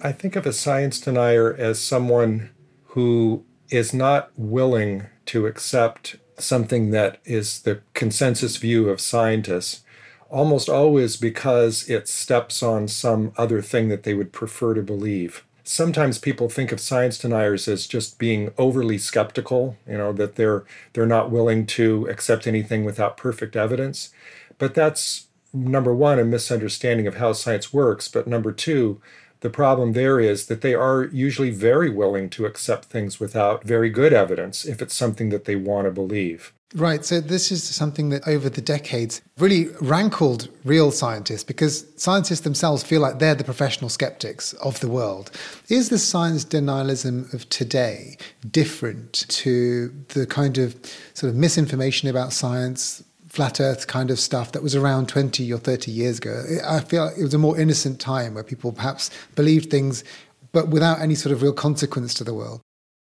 I 0.02 0.12
think 0.12 0.36
of 0.36 0.46
a 0.46 0.52
science 0.52 1.00
denier 1.00 1.54
as 1.54 1.80
someone 1.80 2.50
who 2.88 3.44
is 3.70 3.92
not 3.92 4.30
willing 4.36 5.06
to 5.26 5.46
accept 5.46 6.16
something 6.38 6.90
that 6.90 7.18
is 7.24 7.62
the 7.62 7.80
consensus 7.94 8.56
view 8.56 8.88
of 8.88 9.00
scientists, 9.00 9.82
almost 10.30 10.68
always 10.68 11.16
because 11.16 11.88
it 11.88 12.06
steps 12.06 12.62
on 12.62 12.86
some 12.86 13.32
other 13.36 13.60
thing 13.60 13.88
that 13.88 14.04
they 14.04 14.14
would 14.14 14.32
prefer 14.32 14.74
to 14.74 14.82
believe. 14.82 15.44
Sometimes 15.68 16.18
people 16.18 16.48
think 16.48 16.72
of 16.72 16.80
science 16.80 17.18
deniers 17.18 17.68
as 17.68 17.86
just 17.86 18.18
being 18.18 18.52
overly 18.56 18.96
skeptical, 18.96 19.76
you 19.86 19.98
know, 19.98 20.14
that 20.14 20.36
they're 20.36 20.64
they're 20.94 21.04
not 21.04 21.30
willing 21.30 21.66
to 21.66 22.06
accept 22.06 22.46
anything 22.46 22.86
without 22.86 23.18
perfect 23.18 23.54
evidence. 23.54 24.08
But 24.56 24.72
that's 24.74 25.26
number 25.52 25.94
one, 25.94 26.18
a 26.18 26.24
misunderstanding 26.24 27.06
of 27.06 27.16
how 27.16 27.34
science 27.34 27.70
works. 27.70 28.08
But 28.08 28.26
number 28.26 28.50
two, 28.50 29.02
the 29.40 29.50
problem 29.50 29.92
there 29.92 30.18
is 30.18 30.46
that 30.46 30.62
they 30.62 30.72
are 30.72 31.04
usually 31.12 31.50
very 31.50 31.90
willing 31.90 32.30
to 32.30 32.46
accept 32.46 32.86
things 32.86 33.20
without 33.20 33.62
very 33.62 33.90
good 33.90 34.14
evidence 34.14 34.64
if 34.64 34.80
it's 34.80 34.94
something 34.94 35.28
that 35.28 35.44
they 35.44 35.54
want 35.56 35.84
to 35.86 35.90
believe. 35.90 36.54
Right. 36.74 37.02
So, 37.02 37.20
this 37.20 37.50
is 37.50 37.64
something 37.64 38.10
that 38.10 38.28
over 38.28 38.50
the 38.50 38.60
decades 38.60 39.22
really 39.38 39.68
rankled 39.80 40.48
real 40.64 40.90
scientists 40.90 41.42
because 41.42 41.86
scientists 41.96 42.40
themselves 42.40 42.82
feel 42.82 43.00
like 43.00 43.18
they're 43.20 43.34
the 43.34 43.44
professional 43.44 43.88
skeptics 43.88 44.52
of 44.54 44.78
the 44.80 44.88
world. 44.88 45.30
Is 45.70 45.88
the 45.88 45.98
science 45.98 46.44
denialism 46.44 47.32
of 47.32 47.48
today 47.48 48.18
different 48.50 49.26
to 49.28 49.88
the 50.08 50.26
kind 50.26 50.58
of 50.58 50.76
sort 51.14 51.30
of 51.30 51.36
misinformation 51.36 52.06
about 52.06 52.34
science, 52.34 53.02
flat 53.28 53.60
earth 53.60 53.86
kind 53.86 54.10
of 54.10 54.18
stuff 54.18 54.52
that 54.52 54.62
was 54.62 54.74
around 54.74 55.08
20 55.08 55.50
or 55.50 55.58
30 55.58 55.90
years 55.90 56.18
ago. 56.18 56.44
I 56.66 56.80
feel 56.80 57.06
like 57.06 57.16
it 57.16 57.22
was 57.22 57.34
a 57.34 57.38
more 57.38 57.58
innocent 57.58 57.98
time 57.98 58.34
where 58.34 58.44
people 58.44 58.72
perhaps 58.72 59.10
believed 59.34 59.70
things 59.70 60.04
but 60.52 60.68
without 60.68 61.00
any 61.00 61.14
sort 61.14 61.32
of 61.32 61.42
real 61.42 61.52
consequence 61.52 62.14
to 62.14 62.24
the 62.24 62.34
world. 62.34 62.60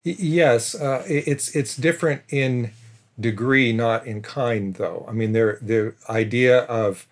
Yes, 0.05 0.75
uh, 0.75 1.05
it's 1.07 1.55
it's 1.55 1.77
different 1.77 2.23
in 2.29 2.73
degree, 3.23 3.73
not 3.73 4.07
in 4.07 4.21
kind, 4.21 4.75
though. 4.75 5.07
I 5.09 5.13
mean, 5.13 5.33
there 5.33 5.59
the 5.63 5.95
idea 6.11 6.61
of 6.65 7.07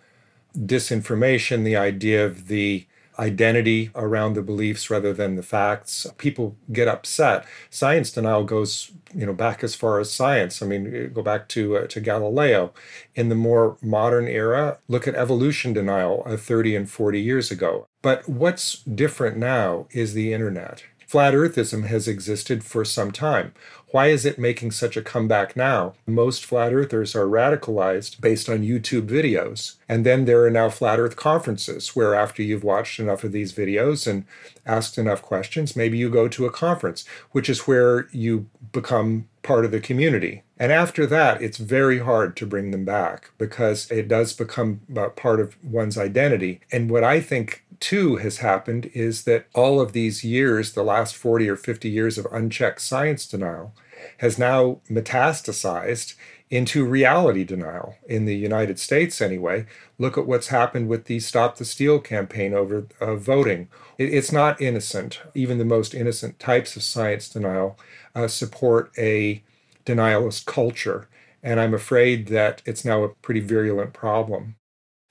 disinformation, 0.56 1.64
the 1.64 1.76
idea 1.76 2.26
of 2.26 2.48
the 2.48 2.86
identity 3.20 3.90
around 3.94 4.32
the 4.32 4.42
beliefs 4.42 4.88
rather 4.88 5.12
than 5.12 5.36
the 5.36 5.42
facts. 5.42 6.06
People 6.16 6.56
get 6.72 6.88
upset. 6.88 7.44
Science 7.68 8.10
denial 8.10 8.44
goes, 8.44 8.92
you 9.14 9.26
know, 9.26 9.34
back 9.34 9.62
as 9.62 9.74
far 9.74 10.00
as 10.00 10.10
science. 10.10 10.62
I 10.62 10.66
mean, 10.66 11.12
go 11.12 11.22
back 11.22 11.46
to 11.48 11.76
uh, 11.76 11.86
to 11.88 12.00
Galileo. 12.00 12.72
In 13.14 13.28
the 13.28 13.34
more 13.34 13.76
modern 13.82 14.26
era, 14.26 14.78
look 14.88 15.06
at 15.06 15.14
evolution 15.14 15.72
denial 15.74 16.22
uh, 16.24 16.36
30 16.36 16.74
and 16.74 16.90
40 16.90 17.20
years 17.20 17.50
ago. 17.50 17.86
But 18.02 18.26
what's 18.28 18.82
different 18.82 19.36
now 19.36 19.86
is 19.90 20.14
the 20.14 20.32
internet. 20.32 20.84
Flat 21.10 21.34
earthism 21.34 21.86
has 21.86 22.06
existed 22.06 22.62
for 22.62 22.84
some 22.84 23.10
time. 23.10 23.52
Why 23.88 24.10
is 24.10 24.24
it 24.24 24.38
making 24.38 24.70
such 24.70 24.96
a 24.96 25.02
comeback 25.02 25.56
now? 25.56 25.94
Most 26.06 26.44
flat 26.44 26.72
earthers 26.72 27.16
are 27.16 27.24
radicalized 27.26 28.20
based 28.20 28.48
on 28.48 28.62
YouTube 28.62 29.08
videos. 29.08 29.74
And 29.88 30.06
then 30.06 30.24
there 30.24 30.44
are 30.44 30.50
now 30.50 30.68
flat 30.68 31.00
earth 31.00 31.16
conferences 31.16 31.96
where, 31.96 32.14
after 32.14 32.44
you've 32.44 32.62
watched 32.62 33.00
enough 33.00 33.24
of 33.24 33.32
these 33.32 33.52
videos 33.52 34.06
and 34.06 34.24
asked 34.64 34.98
enough 34.98 35.20
questions, 35.20 35.74
maybe 35.74 35.98
you 35.98 36.10
go 36.10 36.28
to 36.28 36.46
a 36.46 36.52
conference, 36.52 37.04
which 37.32 37.48
is 37.48 37.66
where 37.66 38.06
you 38.12 38.46
become 38.70 39.26
part 39.42 39.64
of 39.64 39.72
the 39.72 39.80
community. 39.80 40.44
And 40.60 40.70
after 40.70 41.06
that, 41.06 41.42
it's 41.42 41.58
very 41.58 41.98
hard 41.98 42.36
to 42.36 42.46
bring 42.46 42.70
them 42.70 42.84
back 42.84 43.32
because 43.36 43.90
it 43.90 44.06
does 44.06 44.32
become 44.32 44.82
part 45.16 45.40
of 45.40 45.56
one's 45.64 45.98
identity. 45.98 46.60
And 46.70 46.88
what 46.88 47.02
I 47.02 47.20
think 47.20 47.64
too 47.80 48.16
has 48.16 48.38
happened 48.38 48.90
is 48.94 49.24
that 49.24 49.46
all 49.54 49.80
of 49.80 49.92
these 49.92 50.22
years, 50.22 50.72
the 50.72 50.82
last 50.82 51.16
40 51.16 51.48
or 51.48 51.56
50 51.56 51.88
years 51.88 52.18
of 52.18 52.26
unchecked 52.30 52.80
science 52.80 53.26
denial, 53.26 53.74
has 54.18 54.38
now 54.38 54.80
metastasized 54.90 56.14
into 56.50 56.84
reality 56.84 57.44
denial 57.44 57.94
in 58.06 58.24
the 58.24 58.36
United 58.36 58.78
States, 58.78 59.20
anyway. 59.20 59.66
Look 59.98 60.18
at 60.18 60.26
what's 60.26 60.48
happened 60.48 60.88
with 60.88 61.04
the 61.04 61.20
Stop 61.20 61.56
the 61.56 61.64
Steal 61.64 62.00
campaign 62.00 62.54
over 62.54 62.88
uh, 63.00 63.14
voting. 63.14 63.68
It, 63.98 64.12
it's 64.12 64.32
not 64.32 64.60
innocent. 64.60 65.20
Even 65.34 65.58
the 65.58 65.64
most 65.64 65.94
innocent 65.94 66.38
types 66.38 66.76
of 66.76 66.82
science 66.82 67.28
denial 67.28 67.78
uh, 68.14 68.26
support 68.26 68.90
a 68.98 69.42
denialist 69.86 70.46
culture. 70.46 71.08
And 71.42 71.60
I'm 71.60 71.72
afraid 71.72 72.26
that 72.28 72.62
it's 72.66 72.84
now 72.84 73.04
a 73.04 73.08
pretty 73.08 73.40
virulent 73.40 73.92
problem. 73.92 74.56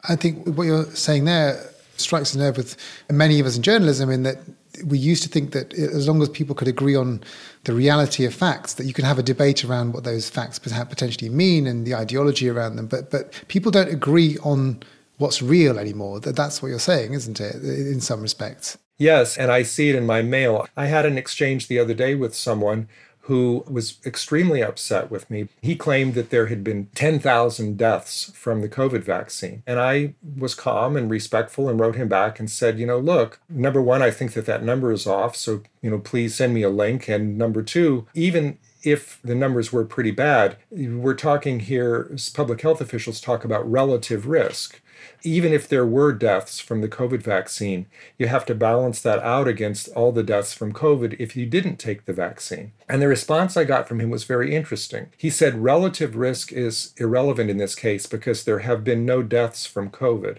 I 0.07 0.15
think 0.15 0.45
what 0.45 0.63
you're 0.63 0.85
saying 0.85 1.25
there 1.25 1.71
strikes 1.99 2.33
a 2.33 2.39
nerve 2.39 2.57
with 2.57 2.75
many 3.09 3.39
of 3.39 3.45
us 3.45 3.55
in 3.55 3.63
journalism 3.63 4.09
in 4.09 4.23
that 4.23 4.37
we 4.85 4.97
used 4.97 5.23
to 5.23 5.29
think 5.29 5.51
that 5.51 5.73
as 5.73 6.07
long 6.07 6.21
as 6.21 6.29
people 6.29 6.55
could 6.55 6.67
agree 6.67 6.95
on 6.95 7.21
the 7.63 7.73
reality 7.73 8.25
of 8.25 8.33
facts, 8.33 8.75
that 8.75 8.85
you 8.85 8.93
could 8.93 9.05
have 9.05 9.19
a 9.19 9.23
debate 9.23 9.65
around 9.65 9.93
what 9.93 10.03
those 10.03 10.29
facts 10.29 10.59
potentially 10.59 11.29
mean 11.29 11.67
and 11.67 11.85
the 11.85 11.95
ideology 11.95 12.49
around 12.49 12.75
them. 12.75 12.87
But 12.87 13.11
but 13.11 13.43
people 13.47 13.71
don't 13.71 13.89
agree 13.89 14.37
on 14.43 14.81
what's 15.17 15.41
real 15.41 15.77
anymore. 15.77 16.19
That 16.19 16.35
that's 16.35 16.61
what 16.61 16.69
you're 16.69 16.79
saying, 16.79 17.13
isn't 17.13 17.39
it? 17.39 17.55
In 17.55 18.01
some 18.01 18.21
respects. 18.21 18.77
Yes, 18.97 19.37
and 19.37 19.49
I 19.49 19.63
see 19.63 19.89
it 19.89 19.95
in 19.95 20.05
my 20.05 20.21
mail. 20.21 20.67
I 20.75 20.87
had 20.87 21.05
an 21.05 21.17
exchange 21.17 21.67
the 21.67 21.79
other 21.79 21.93
day 21.93 22.15
with 22.15 22.35
someone 22.35 22.89
who 23.29 23.63
was 23.69 23.99
extremely 24.07 24.63
upset 24.63 25.11
with 25.11 25.29
me. 25.29 25.47
He 25.61 25.75
claimed 25.75 26.15
that 26.15 26.31
there 26.31 26.47
had 26.47 26.63
been 26.63 26.87
10,000 26.95 27.77
deaths 27.77 28.31
from 28.33 28.61
the 28.61 28.67
COVID 28.67 29.03
vaccine. 29.03 29.61
And 29.67 29.79
I 29.79 30.15
was 30.35 30.55
calm 30.55 30.97
and 30.97 31.11
respectful 31.11 31.69
and 31.69 31.79
wrote 31.79 31.95
him 31.95 32.07
back 32.07 32.39
and 32.39 32.49
said, 32.49 32.79
you 32.79 32.87
know, 32.87 32.97
look, 32.97 33.39
number 33.47 33.83
one, 33.83 34.01
I 34.01 34.09
think 34.09 34.33
that 34.33 34.47
that 34.47 34.63
number 34.63 34.91
is 34.91 35.05
off. 35.05 35.35
So, 35.35 35.61
you 35.79 35.91
know, 35.91 35.99
please 35.99 36.33
send 36.33 36.55
me 36.55 36.63
a 36.63 36.71
link. 36.71 37.07
And 37.07 37.37
number 37.37 37.61
two, 37.61 38.07
even 38.15 38.57
if 38.81 39.19
the 39.23 39.35
numbers 39.35 39.71
were 39.71 39.85
pretty 39.85 40.11
bad, 40.11 40.57
we're 40.71 41.13
talking 41.13 41.59
here, 41.59 42.11
public 42.33 42.61
health 42.61 42.81
officials 42.81 43.21
talk 43.21 43.45
about 43.45 43.69
relative 43.69 44.25
risk 44.25 44.81
even 45.23 45.53
if 45.53 45.67
there 45.67 45.85
were 45.85 46.13
deaths 46.13 46.59
from 46.59 46.81
the 46.81 46.87
COVID 46.87 47.21
vaccine, 47.21 47.85
you 48.17 48.27
have 48.27 48.45
to 48.45 48.55
balance 48.55 49.01
that 49.01 49.19
out 49.19 49.47
against 49.47 49.89
all 49.89 50.11
the 50.11 50.23
deaths 50.23 50.53
from 50.53 50.73
COVID 50.73 51.15
if 51.19 51.35
you 51.35 51.45
didn't 51.45 51.77
take 51.77 52.05
the 52.05 52.13
vaccine. 52.13 52.71
And 52.87 53.01
the 53.01 53.07
response 53.07 53.57
I 53.57 53.63
got 53.63 53.87
from 53.87 53.99
him 53.99 54.09
was 54.09 54.23
very 54.23 54.55
interesting. 54.55 55.07
He 55.17 55.29
said 55.29 55.63
relative 55.63 56.15
risk 56.15 56.51
is 56.51 56.93
irrelevant 56.97 57.49
in 57.49 57.57
this 57.57 57.75
case 57.75 58.05
because 58.05 58.43
there 58.43 58.59
have 58.59 58.83
been 58.83 59.05
no 59.05 59.21
deaths 59.21 59.65
from 59.65 59.89
COVID. 59.89 60.37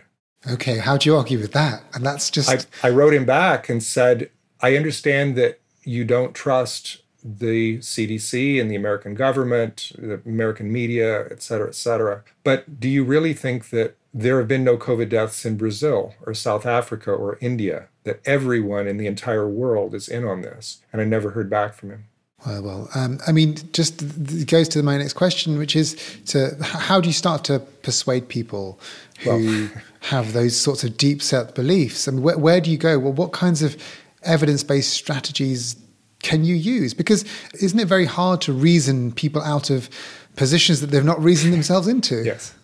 Okay, 0.50 0.78
how 0.78 0.96
do 0.96 1.10
you 1.10 1.16
argue 1.16 1.38
with 1.38 1.52
that? 1.52 1.82
And 1.92 2.04
that's 2.04 2.30
just. 2.30 2.68
I, 2.82 2.88
I 2.88 2.90
wrote 2.90 3.12
him 3.12 3.26
back 3.26 3.68
and 3.68 3.82
said, 3.82 4.30
I 4.60 4.76
understand 4.76 5.36
that 5.36 5.60
you 5.84 6.04
don't 6.04 6.34
trust 6.34 7.02
the 7.22 7.78
CDC 7.78 8.60
and 8.60 8.70
the 8.70 8.76
American 8.76 9.14
government, 9.14 9.92
the 9.98 10.20
American 10.24 10.72
media, 10.72 11.26
et 11.30 11.42
cetera, 11.42 11.68
et 11.68 11.74
cetera. 11.74 12.22
But 12.44 12.80
do 12.80 12.88
you 12.88 13.04
really 13.04 13.34
think 13.34 13.70
that 13.70 13.96
there 14.12 14.38
have 14.38 14.48
been 14.48 14.64
no 14.64 14.76
COVID 14.76 15.08
deaths 15.08 15.44
in 15.44 15.56
Brazil 15.56 16.14
or 16.26 16.34
South 16.34 16.66
Africa 16.66 17.12
or 17.12 17.38
India, 17.40 17.88
that 18.04 18.20
everyone 18.24 18.86
in 18.86 18.96
the 18.96 19.06
entire 19.06 19.48
world 19.48 19.94
is 19.94 20.08
in 20.08 20.24
on 20.24 20.42
this. 20.42 20.82
And 20.92 21.00
I 21.00 21.04
never 21.04 21.30
heard 21.30 21.48
back 21.48 21.74
from 21.74 21.90
him. 21.90 22.04
Well, 22.46 22.62
well 22.62 22.88
um, 22.94 23.20
I 23.26 23.32
mean, 23.32 23.56
just 23.72 24.02
it 24.02 24.48
goes 24.48 24.68
to 24.70 24.82
my 24.82 24.96
next 24.96 25.12
question, 25.12 25.58
which 25.58 25.76
is 25.76 25.96
to 26.26 26.56
how 26.60 27.00
do 27.00 27.08
you 27.08 27.12
start 27.12 27.44
to 27.44 27.60
persuade 27.82 28.28
people 28.28 28.80
who 29.20 29.30
well, 29.30 29.70
have 30.00 30.32
those 30.32 30.56
sorts 30.56 30.82
of 30.82 30.96
deep 30.96 31.22
set 31.22 31.54
beliefs? 31.54 32.08
I 32.08 32.12
mean, 32.12 32.22
where, 32.22 32.38
where 32.38 32.60
do 32.60 32.70
you 32.70 32.78
go? 32.78 32.98
Well, 32.98 33.12
what 33.12 33.32
kinds 33.32 33.62
of 33.62 33.76
evidence 34.22 34.64
based 34.64 34.90
strategies 34.90 35.76
can 36.22 36.44
you 36.44 36.54
use? 36.54 36.94
Because 36.94 37.24
isn't 37.60 37.78
it 37.78 37.86
very 37.86 38.06
hard 38.06 38.40
to 38.42 38.52
reason 38.52 39.12
people 39.12 39.42
out 39.42 39.70
of 39.70 39.88
positions 40.36 40.80
that 40.80 40.88
they've 40.88 41.04
not 41.04 41.22
reasoned 41.22 41.52
themselves 41.52 41.86
into? 41.86 42.24
Yes. 42.24 42.54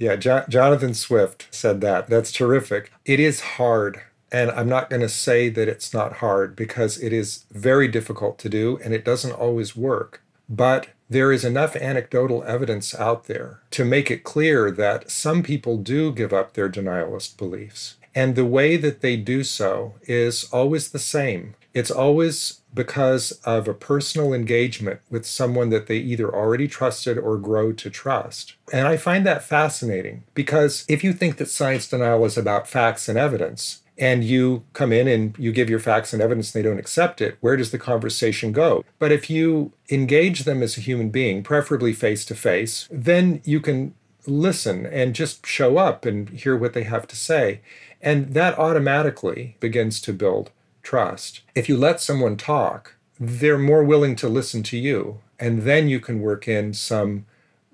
Yeah, 0.00 0.16
jo- 0.16 0.44
Jonathan 0.48 0.94
Swift 0.94 1.46
said 1.50 1.82
that. 1.82 2.08
That's 2.08 2.32
terrific. 2.32 2.90
It 3.04 3.20
is 3.20 3.40
hard. 3.40 4.00
And 4.32 4.50
I'm 4.50 4.68
not 4.68 4.88
going 4.88 5.02
to 5.02 5.08
say 5.08 5.50
that 5.50 5.68
it's 5.68 5.92
not 5.92 6.14
hard 6.14 6.56
because 6.56 6.98
it 7.02 7.12
is 7.12 7.44
very 7.50 7.86
difficult 7.86 8.38
to 8.38 8.48
do 8.48 8.80
and 8.82 8.94
it 8.94 9.04
doesn't 9.04 9.32
always 9.32 9.76
work. 9.76 10.22
But 10.48 10.88
there 11.10 11.30
is 11.32 11.44
enough 11.44 11.76
anecdotal 11.76 12.42
evidence 12.44 12.94
out 12.94 13.24
there 13.24 13.60
to 13.72 13.84
make 13.84 14.10
it 14.10 14.24
clear 14.24 14.70
that 14.70 15.10
some 15.10 15.42
people 15.42 15.76
do 15.76 16.12
give 16.12 16.32
up 16.32 16.54
their 16.54 16.70
denialist 16.70 17.36
beliefs. 17.36 17.96
And 18.14 18.34
the 18.34 18.46
way 18.46 18.76
that 18.78 19.02
they 19.02 19.16
do 19.16 19.44
so 19.44 19.94
is 20.04 20.48
always 20.52 20.90
the 20.90 20.98
same. 20.98 21.54
It's 21.72 21.90
always 21.90 22.60
because 22.72 23.32
of 23.44 23.68
a 23.68 23.74
personal 23.74 24.32
engagement 24.32 25.00
with 25.10 25.26
someone 25.26 25.70
that 25.70 25.86
they 25.86 25.96
either 25.96 26.32
already 26.34 26.68
trusted 26.68 27.18
or 27.18 27.36
grow 27.36 27.72
to 27.72 27.90
trust. 27.90 28.54
And 28.72 28.86
I 28.86 28.96
find 28.96 29.26
that 29.26 29.42
fascinating 29.42 30.24
because 30.34 30.84
if 30.88 31.02
you 31.02 31.12
think 31.12 31.36
that 31.36 31.48
science 31.48 31.88
denial 31.88 32.24
is 32.24 32.36
about 32.36 32.68
facts 32.68 33.08
and 33.08 33.18
evidence, 33.18 33.82
and 34.00 34.24
you 34.24 34.64
come 34.72 34.92
in 34.92 35.06
and 35.06 35.38
you 35.38 35.52
give 35.52 35.68
your 35.68 35.78
facts 35.78 36.14
and 36.14 36.22
evidence 36.22 36.54
and 36.54 36.64
they 36.64 36.68
don't 36.68 36.78
accept 36.78 37.20
it, 37.20 37.36
where 37.40 37.56
does 37.56 37.70
the 37.70 37.78
conversation 37.78 38.50
go? 38.50 38.82
But 38.98 39.12
if 39.12 39.28
you 39.28 39.72
engage 39.90 40.44
them 40.44 40.62
as 40.62 40.78
a 40.78 40.80
human 40.80 41.10
being, 41.10 41.42
preferably 41.42 41.92
face 41.92 42.24
to 42.24 42.34
face, 42.34 42.88
then 42.90 43.42
you 43.44 43.60
can 43.60 43.94
listen 44.26 44.86
and 44.86 45.14
just 45.14 45.46
show 45.46 45.76
up 45.76 46.06
and 46.06 46.30
hear 46.30 46.56
what 46.56 46.72
they 46.72 46.84
have 46.84 47.06
to 47.08 47.16
say. 47.16 47.60
And 48.00 48.32
that 48.32 48.58
automatically 48.58 49.56
begins 49.60 50.00
to 50.00 50.14
build 50.14 50.50
trust. 50.82 51.40
If 51.54 51.68
you 51.68 51.76
let 51.76 52.00
someone 52.00 52.36
talk, 52.36 52.94
they're 53.18 53.58
more 53.58 53.84
willing 53.84 54.16
to 54.16 54.28
listen 54.28 54.62
to 54.64 54.78
you. 54.78 55.20
And 55.38 55.62
then 55.62 55.88
you 55.88 56.00
can 56.00 56.20
work 56.20 56.48
in 56.48 56.74
some 56.74 57.26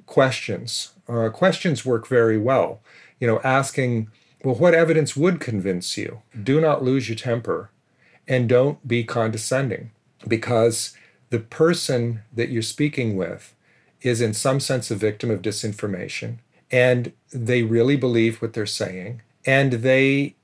questions. 0.06 0.92
Uh, 1.08 1.28
questions 1.30 1.84
work 1.84 2.06
very 2.06 2.38
well. 2.38 2.80
You 3.20 3.26
know, 3.26 3.40
asking, 3.42 4.10
well, 4.42 4.54
what 4.54 4.74
evidence 4.74 5.16
would 5.16 5.40
convince 5.40 5.96
you? 5.96 6.22
Do 6.40 6.60
not 6.60 6.82
lose 6.82 7.08
your 7.08 7.16
temper 7.16 7.70
and 8.28 8.48
don't 8.48 8.86
be 8.86 9.04
condescending 9.04 9.92
because 10.26 10.96
the 11.30 11.38
person 11.38 12.22
that 12.32 12.50
you're 12.50 12.62
speaking 12.62 13.16
with 13.16 13.54
is, 14.02 14.20
in 14.20 14.34
some 14.34 14.60
sense, 14.60 14.90
a 14.90 14.96
victim 14.96 15.30
of 15.30 15.42
disinformation 15.42 16.38
and 16.70 17.12
they 17.32 17.62
really 17.62 17.96
believe 17.96 18.42
what 18.42 18.52
they're 18.52 18.66
saying 18.66 19.22
and 19.44 19.72
they 19.74 20.34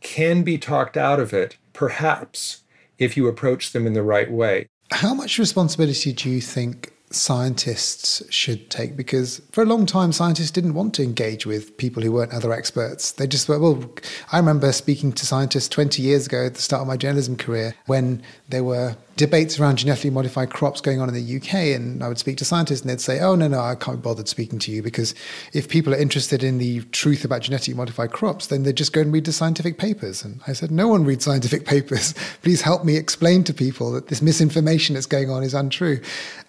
can 0.00 0.42
be 0.42 0.58
talked 0.58 0.96
out 0.96 1.20
of 1.20 1.32
it 1.32 1.56
perhaps 1.72 2.62
if 2.98 3.16
you 3.16 3.26
approach 3.28 3.72
them 3.72 3.86
in 3.86 3.92
the 3.92 4.02
right 4.02 4.30
way. 4.30 4.68
How 4.90 5.14
much 5.14 5.38
responsibility 5.38 6.12
do 6.12 6.30
you 6.30 6.40
think 6.40 6.92
scientists 7.14 8.22
should 8.30 8.70
take 8.70 8.96
because 8.96 9.42
for 9.52 9.62
a 9.62 9.66
long 9.66 9.86
time 9.86 10.12
scientists 10.12 10.50
didn't 10.50 10.74
want 10.74 10.94
to 10.94 11.02
engage 11.02 11.44
with 11.44 11.76
people 11.76 12.02
who 12.02 12.10
weren't 12.10 12.32
other 12.32 12.52
experts 12.52 13.12
they 13.12 13.26
just 13.26 13.48
were 13.48 13.58
well 13.58 13.84
i 14.32 14.38
remember 14.38 14.72
speaking 14.72 15.12
to 15.12 15.26
scientists 15.26 15.68
20 15.68 16.00
years 16.02 16.26
ago 16.26 16.46
at 16.46 16.54
the 16.54 16.62
start 16.62 16.80
of 16.80 16.88
my 16.88 16.96
journalism 16.96 17.36
career 17.36 17.74
when 17.86 18.22
there 18.48 18.64
were 18.64 18.96
debates 19.16 19.58
around 19.58 19.76
genetically 19.76 20.10
modified 20.10 20.50
crops 20.50 20.80
going 20.80 21.00
on 21.00 21.08
in 21.08 21.14
the 21.14 21.36
UK, 21.36 21.74
and 21.76 22.02
I 22.02 22.08
would 22.08 22.18
speak 22.18 22.36
to 22.38 22.44
scientists, 22.44 22.80
and 22.80 22.90
they'd 22.90 23.00
say, 23.00 23.20
"Oh 23.20 23.34
no, 23.34 23.48
no, 23.48 23.60
I 23.60 23.74
can't 23.74 23.98
be 23.98 24.02
bothered 24.02 24.28
speaking 24.28 24.58
to 24.60 24.72
you 24.72 24.82
because 24.82 25.14
if 25.52 25.68
people 25.68 25.94
are 25.94 25.98
interested 25.98 26.42
in 26.42 26.58
the 26.58 26.80
truth 26.92 27.24
about 27.24 27.42
genetically 27.42 27.74
modified 27.74 28.12
crops, 28.12 28.46
then 28.46 28.62
they 28.62 28.72
just 28.72 28.92
go 28.92 29.00
and 29.00 29.12
read 29.12 29.24
the 29.24 29.32
scientific 29.32 29.78
papers." 29.78 30.24
And 30.24 30.40
I 30.46 30.52
said, 30.52 30.70
"No 30.70 30.88
one 30.88 31.04
reads 31.04 31.24
scientific 31.24 31.66
papers. 31.74 32.14
Please 32.42 32.62
help 32.62 32.84
me 32.84 32.96
explain 32.96 33.44
to 33.44 33.54
people 33.54 33.92
that 33.92 34.08
this 34.08 34.22
misinformation 34.22 34.94
that's 34.94 35.06
going 35.06 35.30
on 35.30 35.42
is 35.42 35.54
untrue." 35.54 36.00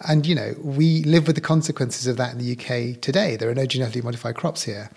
And 0.08 0.26
you 0.26 0.36
know, 0.36 0.56
we 0.62 1.04
live 1.04 1.28
with 1.28 1.36
the 1.36 1.42
consequences 1.42 2.08
of 2.08 2.18
that 2.18 2.34
in 2.34 2.40
the 2.40 2.54
UK 2.54 3.02
today. 3.02 3.36
There 3.36 3.50
are 3.50 3.56
no 3.56 3.66
genetically 3.66 4.02
modified 4.02 4.36
crops 4.36 4.64
here, 4.64 4.90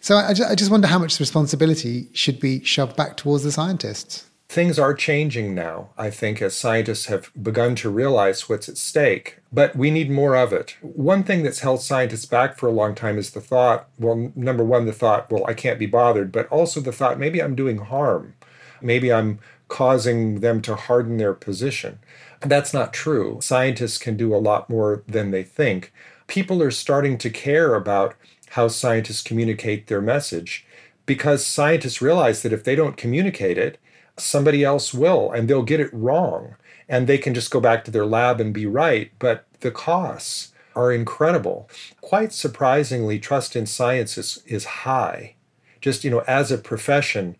so 0.00 0.16
I, 0.16 0.30
I 0.30 0.54
just 0.54 0.70
wonder 0.70 0.86
how 0.86 0.98
much 0.98 1.18
responsibility 1.18 2.08
should 2.12 2.40
be 2.40 2.62
shoved 2.64 2.96
back 2.96 3.16
towards 3.16 3.44
the 3.44 3.52
scientists. 3.52 4.24
Things 4.48 4.78
are 4.78 4.94
changing 4.94 5.54
now, 5.54 5.90
I 5.98 6.08
think, 6.08 6.40
as 6.40 6.56
scientists 6.56 7.06
have 7.06 7.30
begun 7.40 7.74
to 7.76 7.90
realize 7.90 8.48
what's 8.48 8.68
at 8.68 8.78
stake, 8.78 9.38
but 9.52 9.74
we 9.74 9.90
need 9.90 10.08
more 10.08 10.36
of 10.36 10.52
it. 10.52 10.76
One 10.80 11.24
thing 11.24 11.42
that's 11.42 11.60
held 11.60 11.82
scientists 11.82 12.26
back 12.26 12.56
for 12.56 12.68
a 12.68 12.72
long 12.72 12.94
time 12.94 13.18
is 13.18 13.32
the 13.32 13.40
thought 13.40 13.88
well, 13.98 14.32
number 14.36 14.64
one, 14.64 14.86
the 14.86 14.92
thought, 14.92 15.30
well, 15.30 15.44
I 15.46 15.54
can't 15.54 15.80
be 15.80 15.86
bothered, 15.86 16.30
but 16.30 16.48
also 16.48 16.80
the 16.80 16.92
thought, 16.92 17.18
maybe 17.18 17.42
I'm 17.42 17.56
doing 17.56 17.78
harm. 17.78 18.34
Maybe 18.80 19.12
I'm 19.12 19.40
causing 19.68 20.40
them 20.40 20.62
to 20.62 20.76
harden 20.76 21.16
their 21.16 21.34
position. 21.34 21.98
That's 22.40 22.72
not 22.72 22.92
true. 22.92 23.40
Scientists 23.42 23.98
can 23.98 24.16
do 24.16 24.34
a 24.34 24.38
lot 24.38 24.70
more 24.70 25.02
than 25.08 25.32
they 25.32 25.42
think. 25.42 25.92
People 26.28 26.62
are 26.62 26.70
starting 26.70 27.18
to 27.18 27.30
care 27.30 27.74
about 27.74 28.14
how 28.50 28.68
scientists 28.68 29.22
communicate 29.22 29.88
their 29.88 30.00
message 30.00 30.64
because 31.04 31.46
scientists 31.46 32.00
realize 32.00 32.42
that 32.42 32.52
if 32.52 32.64
they 32.64 32.74
don't 32.74 32.96
communicate 32.96 33.58
it, 33.58 33.78
somebody 34.18 34.64
else 34.64 34.94
will 34.94 35.30
and 35.30 35.48
they'll 35.48 35.62
get 35.62 35.80
it 35.80 35.92
wrong 35.92 36.56
and 36.88 37.06
they 37.06 37.18
can 37.18 37.34
just 37.34 37.50
go 37.50 37.60
back 37.60 37.84
to 37.84 37.90
their 37.90 38.06
lab 38.06 38.40
and 38.40 38.54
be 38.54 38.66
right 38.66 39.12
but 39.18 39.46
the 39.60 39.70
costs 39.70 40.52
are 40.74 40.92
incredible. 40.92 41.68
Quite 42.02 42.34
surprisingly 42.34 43.18
trust 43.18 43.56
in 43.56 43.64
science 43.64 44.18
is, 44.18 44.42
is 44.46 44.64
high. 44.64 45.34
Just 45.80 46.04
you 46.04 46.10
know 46.10 46.24
as 46.26 46.50
a 46.50 46.58
profession 46.58 47.36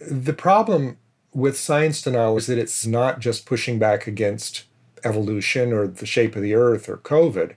the 0.00 0.32
problem 0.32 0.98
with 1.32 1.58
science 1.58 2.02
denial 2.02 2.36
is 2.36 2.46
that 2.46 2.58
it's 2.58 2.86
not 2.86 3.20
just 3.20 3.46
pushing 3.46 3.78
back 3.78 4.06
against 4.06 4.64
evolution 5.04 5.72
or 5.72 5.86
the 5.86 6.06
shape 6.06 6.34
of 6.36 6.42
the 6.42 6.54
earth 6.54 6.88
or 6.88 6.96
covid 6.96 7.54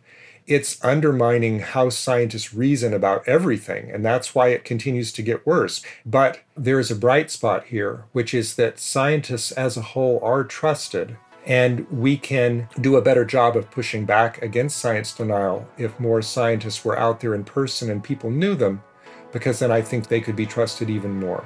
it's 0.48 0.84
undermining 0.84 1.60
how 1.60 1.90
scientists 1.90 2.54
reason 2.54 2.94
about 2.94 3.28
everything, 3.28 3.92
and 3.92 4.06
that's 4.06 4.36
why 4.36 4.50
it 4.50 4.66
continues 4.66 5.12
to 5.14 5.22
get 5.22 5.46
worse. 5.46 5.82
But 6.06 6.42
there 6.56 6.80
is 6.80 6.92
a 6.92 6.96
bright 6.96 7.32
spot 7.32 7.66
here, 7.66 8.06
which 8.12 8.34
is 8.34 8.56
that 8.56 8.80
scientists 8.80 9.52
as 9.52 9.78
a 9.78 9.82
whole 9.82 10.20
are 10.24 10.44
trusted, 10.44 11.18
and 11.46 11.90
we 11.92 12.18
can 12.18 12.70
do 12.80 12.96
a 12.96 13.02
better 13.02 13.26
job 13.26 13.56
of 13.56 13.72
pushing 13.72 14.06
back 14.06 14.42
against 14.42 14.78
science 14.78 15.14
denial 15.14 15.68
if 15.78 16.00
more 16.00 16.22
scientists 16.22 16.86
were 16.86 16.98
out 16.98 17.20
there 17.20 17.34
in 17.34 17.44
person 17.44 17.90
and 17.90 18.04
people 18.04 18.30
knew 18.30 18.56
them, 18.56 18.84
because 19.32 19.60
then 19.60 19.72
I 19.72 19.82
think 19.82 20.08
they 20.08 20.22
could 20.22 20.36
be 20.36 20.46
trusted 20.46 20.90
even 20.90 21.20
more. 21.20 21.46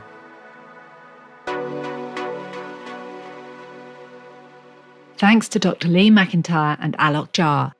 Thanks 5.17 5.47
to 5.49 5.59
Dr. 5.59 5.87
Lee 5.87 6.11
McIntyre 6.11 6.77
and 6.79 6.97
Alok 6.97 7.31
Jha 7.31 7.71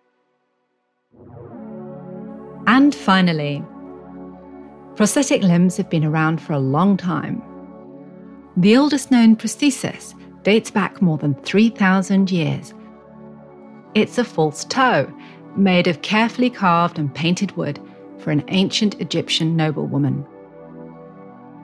and 2.68 2.94
finally, 2.94 3.64
prosthetic 4.96 5.42
limbs 5.42 5.78
have 5.78 5.90
been 5.90 6.06
around 6.06 6.42
for 6.42 6.54
a 6.54 6.60
long 6.60 6.98
time. 6.98 7.42
The 8.58 8.78
oldest 8.78 9.12
known 9.12 9.36
prosthesis 9.36 10.14
dates 10.44 10.72
back 10.72 11.02
more 11.02 11.18
than 11.18 11.36
3,000 11.36 12.32
years. 12.32 12.74
It's 13.94 14.18
a 14.18 14.24
false 14.24 14.64
toe, 14.66 15.12
made 15.56 15.88
of 15.88 16.02
carefully 16.02 16.50
carved 16.50 17.00
and 17.00 17.14
painted 17.14 17.56
wood 17.58 17.80
for 18.20 18.32
an 18.32 18.44
ancient 18.48 19.00
Egyptian 19.02 19.56
noblewoman. 19.56 20.26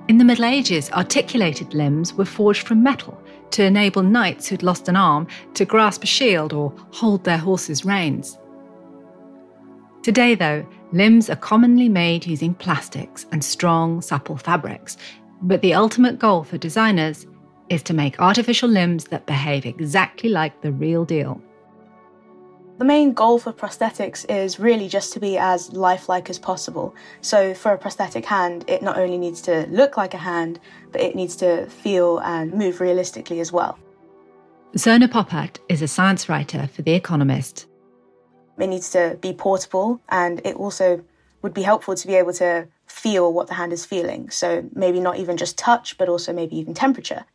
In 0.08 0.18
the 0.18 0.26
Middle 0.26 0.46
Ages, 0.46 0.92
articulated 0.92 1.74
limbs 1.74 2.14
were 2.14 2.26
forged 2.26 2.68
from 2.68 2.84
metal 2.84 3.18
to 3.52 3.64
enable 3.64 4.04
knights 4.04 4.48
who'd 4.48 4.64
lost 4.64 4.90
an 4.90 4.96
arm 4.96 5.28
to 5.54 5.66
grasp 5.66 6.04
a 6.04 6.08
shield 6.08 6.54
or 6.54 6.74
hold 6.92 7.24
their 7.24 7.38
horse's 7.38 7.86
reins. 7.86 8.38
Today, 10.04 10.36
though, 10.36 10.66
limbs 10.92 11.30
are 11.30 11.36
commonly 11.36 11.90
made 11.90 12.26
using 12.26 12.54
plastics 12.54 13.26
and 13.32 13.44
strong, 13.44 14.02
supple 14.02 14.38
fabrics, 14.38 14.98
but 15.42 15.62
the 15.62 15.74
ultimate 15.74 16.20
goal 16.20 16.44
for 16.44 16.58
designers 16.58 17.26
is 17.70 17.82
to 17.84 17.94
make 17.94 18.20
artificial 18.20 18.70
limbs 18.70 19.06
that 19.06 19.26
behave 19.26 19.66
exactly 19.66 20.30
like 20.30 20.62
the 20.62 20.72
real 20.72 21.06
deal. 21.06 21.42
The 22.78 22.86
main 22.86 23.14
goal 23.14 23.38
for 23.38 23.54
prosthetics 23.54 24.26
is 24.30 24.60
really 24.60 24.88
just 24.88 25.14
to 25.14 25.20
be 25.20 25.38
as 25.38 25.72
lifelike 25.72 26.30
as 26.30 26.40
possible. 26.40 26.96
So, 27.22 27.54
for 27.54 27.74
a 27.74 27.78
prosthetic 27.78 28.26
hand, 28.26 28.66
it 28.68 28.82
not 28.82 28.98
only 28.98 29.20
needs 29.20 29.40
to 29.42 29.68
look 29.68 29.98
like 29.98 30.16
a 30.16 30.18
hand, 30.18 30.60
but 30.92 31.00
it 31.00 31.16
needs 31.16 31.36
to 31.38 31.68
feel 31.68 32.18
and 32.20 32.52
move 32.54 32.82
realistically 32.82 33.40
as 33.40 33.52
well. 33.52 33.78
Sona 34.76 35.08
Popat 35.08 35.60
is 35.70 35.82
a 35.82 35.88
science 35.88 36.28
writer 36.28 36.68
for 36.74 36.82
The 36.82 36.94
Economist 36.94 37.68
it 38.62 38.68
needs 38.68 38.90
to 38.92 39.18
be 39.22 39.34
portable 39.34 40.02
and 40.10 40.42
it 40.46 40.56
also 40.56 41.04
would 41.42 41.54
be 41.54 41.64
helpful 41.64 41.96
to 41.96 42.08
be 42.08 42.16
able 42.16 42.34
to 42.34 42.68
feel 42.86 43.34
what 43.34 43.48
the 43.48 43.56
hand 43.56 43.74
is 43.74 43.86
feeling. 43.86 44.30
So 44.30 44.70
maybe 44.74 45.00
not 45.00 45.18
even 45.18 45.38
just 45.38 45.58
touch, 45.58 45.98
but 45.98 46.10
also 46.10 46.34
maybe 46.34 46.58
even 46.58 46.74
temperature. 46.74 47.26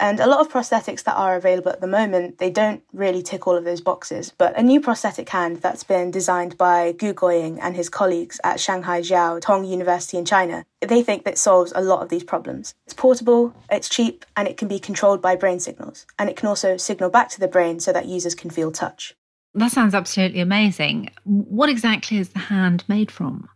And 0.00 0.18
a 0.18 0.26
lot 0.26 0.40
of 0.40 0.52
prosthetics 0.52 1.04
that 1.04 1.14
are 1.14 1.36
available 1.36 1.70
at 1.70 1.80
the 1.80 1.86
moment, 1.86 2.38
they 2.38 2.50
don't 2.50 2.82
really 2.92 3.22
tick 3.22 3.46
all 3.46 3.56
of 3.56 3.64
those 3.64 3.80
boxes. 3.80 4.32
But 4.36 4.58
a 4.58 4.62
new 4.62 4.80
prosthetic 4.80 5.28
hand 5.28 5.58
that's 5.58 5.84
been 5.84 6.10
designed 6.10 6.58
by 6.58 6.92
Gu 6.92 7.14
Guoying 7.14 7.60
and 7.60 7.76
his 7.76 7.88
colleagues 7.88 8.40
at 8.42 8.58
Shanghai 8.58 9.00
Jiao 9.00 9.40
Tong 9.40 9.64
University 9.64 10.18
in 10.18 10.24
China, 10.24 10.66
they 10.80 11.02
think 11.02 11.24
that 11.24 11.38
solves 11.38 11.72
a 11.76 11.80
lot 11.80 12.02
of 12.02 12.08
these 12.08 12.24
problems. 12.24 12.74
It's 12.86 12.94
portable, 12.94 13.54
it's 13.70 13.88
cheap, 13.88 14.24
and 14.36 14.48
it 14.48 14.56
can 14.56 14.66
be 14.66 14.80
controlled 14.80 15.22
by 15.22 15.36
brain 15.36 15.60
signals. 15.60 16.06
And 16.18 16.28
it 16.28 16.36
can 16.36 16.48
also 16.48 16.76
signal 16.76 17.08
back 17.08 17.28
to 17.30 17.40
the 17.40 17.48
brain 17.48 17.78
so 17.78 17.92
that 17.92 18.06
users 18.06 18.34
can 18.34 18.50
feel 18.50 18.72
touch. 18.72 19.14
That 19.54 19.70
sounds 19.70 19.94
absolutely 19.94 20.40
amazing. 20.40 21.10
What 21.24 21.68
exactly 21.68 22.18
is 22.18 22.30
the 22.30 22.40
hand 22.40 22.84
made 22.88 23.10
from? 23.10 23.48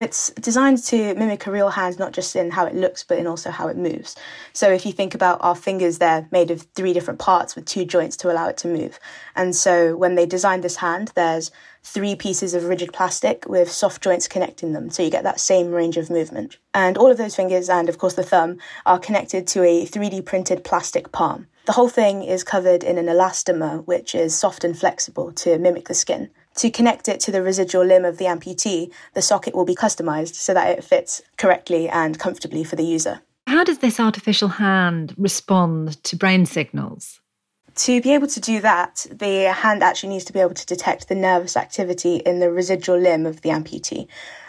It's 0.00 0.30
designed 0.32 0.82
to 0.84 1.14
mimic 1.14 1.46
a 1.46 1.50
real 1.50 1.70
hand, 1.70 1.98
not 1.98 2.12
just 2.12 2.36
in 2.36 2.50
how 2.50 2.66
it 2.66 2.74
looks, 2.74 3.02
but 3.02 3.18
in 3.18 3.26
also 3.26 3.50
how 3.50 3.68
it 3.68 3.76
moves. 3.76 4.16
So 4.52 4.70
if 4.70 4.84
you 4.84 4.92
think 4.92 5.14
about 5.14 5.38
our 5.40 5.54
fingers, 5.54 5.98
they're 5.98 6.28
made 6.30 6.50
of 6.50 6.62
three 6.74 6.92
different 6.92 7.20
parts 7.20 7.56
with 7.56 7.64
two 7.64 7.84
joints 7.84 8.16
to 8.18 8.30
allow 8.30 8.48
it 8.48 8.56
to 8.58 8.68
move. 8.68 8.98
And 9.34 9.56
so 9.56 9.96
when 9.96 10.14
they 10.14 10.26
designed 10.26 10.62
this 10.62 10.76
hand, 10.76 11.12
there's 11.14 11.50
three 11.84 12.16
pieces 12.16 12.54
of 12.54 12.64
rigid 12.64 12.92
plastic 12.92 13.46
with 13.46 13.70
soft 13.70 14.02
joints 14.02 14.26
connecting 14.26 14.72
them. 14.72 14.90
So 14.90 15.02
you 15.02 15.10
get 15.10 15.22
that 15.22 15.38
same 15.38 15.70
range 15.70 15.96
of 15.96 16.10
movement. 16.10 16.56
And 16.72 16.96
all 16.96 17.10
of 17.10 17.18
those 17.18 17.36
fingers, 17.36 17.68
and 17.68 17.88
of 17.88 17.98
course 17.98 18.14
the 18.14 18.22
thumb, 18.22 18.58
are 18.86 18.98
connected 18.98 19.46
to 19.48 19.62
a 19.62 19.86
3D 19.86 20.24
printed 20.24 20.64
plastic 20.64 21.12
palm. 21.12 21.46
The 21.66 21.72
whole 21.72 21.88
thing 21.88 22.22
is 22.22 22.42
covered 22.44 22.82
in 22.82 22.98
an 22.98 23.06
elastomer, 23.06 23.86
which 23.86 24.14
is 24.14 24.36
soft 24.36 24.64
and 24.64 24.76
flexible 24.76 25.32
to 25.32 25.58
mimic 25.58 25.88
the 25.88 25.94
skin. 25.94 26.30
To 26.56 26.70
connect 26.70 27.08
it 27.08 27.20
to 27.20 27.32
the 27.32 27.42
residual 27.42 27.84
limb 27.84 28.04
of 28.04 28.18
the 28.18 28.26
amputee, 28.26 28.92
the 29.14 29.22
socket 29.22 29.54
will 29.54 29.64
be 29.64 29.74
customized 29.74 30.34
so 30.34 30.54
that 30.54 30.76
it 30.76 30.84
fits 30.84 31.22
correctly 31.36 31.88
and 31.88 32.18
comfortably 32.18 32.64
for 32.64 32.76
the 32.76 32.84
user. 32.84 33.22
How 33.46 33.64
does 33.64 33.78
this 33.78 34.00
artificial 34.00 34.48
hand 34.48 35.14
respond 35.18 36.02
to 36.04 36.16
brain 36.16 36.46
signals? 36.46 37.20
To 37.76 38.00
be 38.00 38.14
able 38.14 38.28
to 38.28 38.40
do 38.40 38.60
that, 38.60 39.04
the 39.10 39.52
hand 39.52 39.82
actually 39.82 40.10
needs 40.10 40.24
to 40.26 40.32
be 40.32 40.38
able 40.38 40.54
to 40.54 40.66
detect 40.66 41.08
the 41.08 41.16
nervous 41.16 41.56
activity 41.56 42.16
in 42.16 42.38
the 42.38 42.50
residual 42.50 42.98
limb 42.98 43.26
of 43.26 43.40
the 43.40 43.48
amputee. 43.48 44.06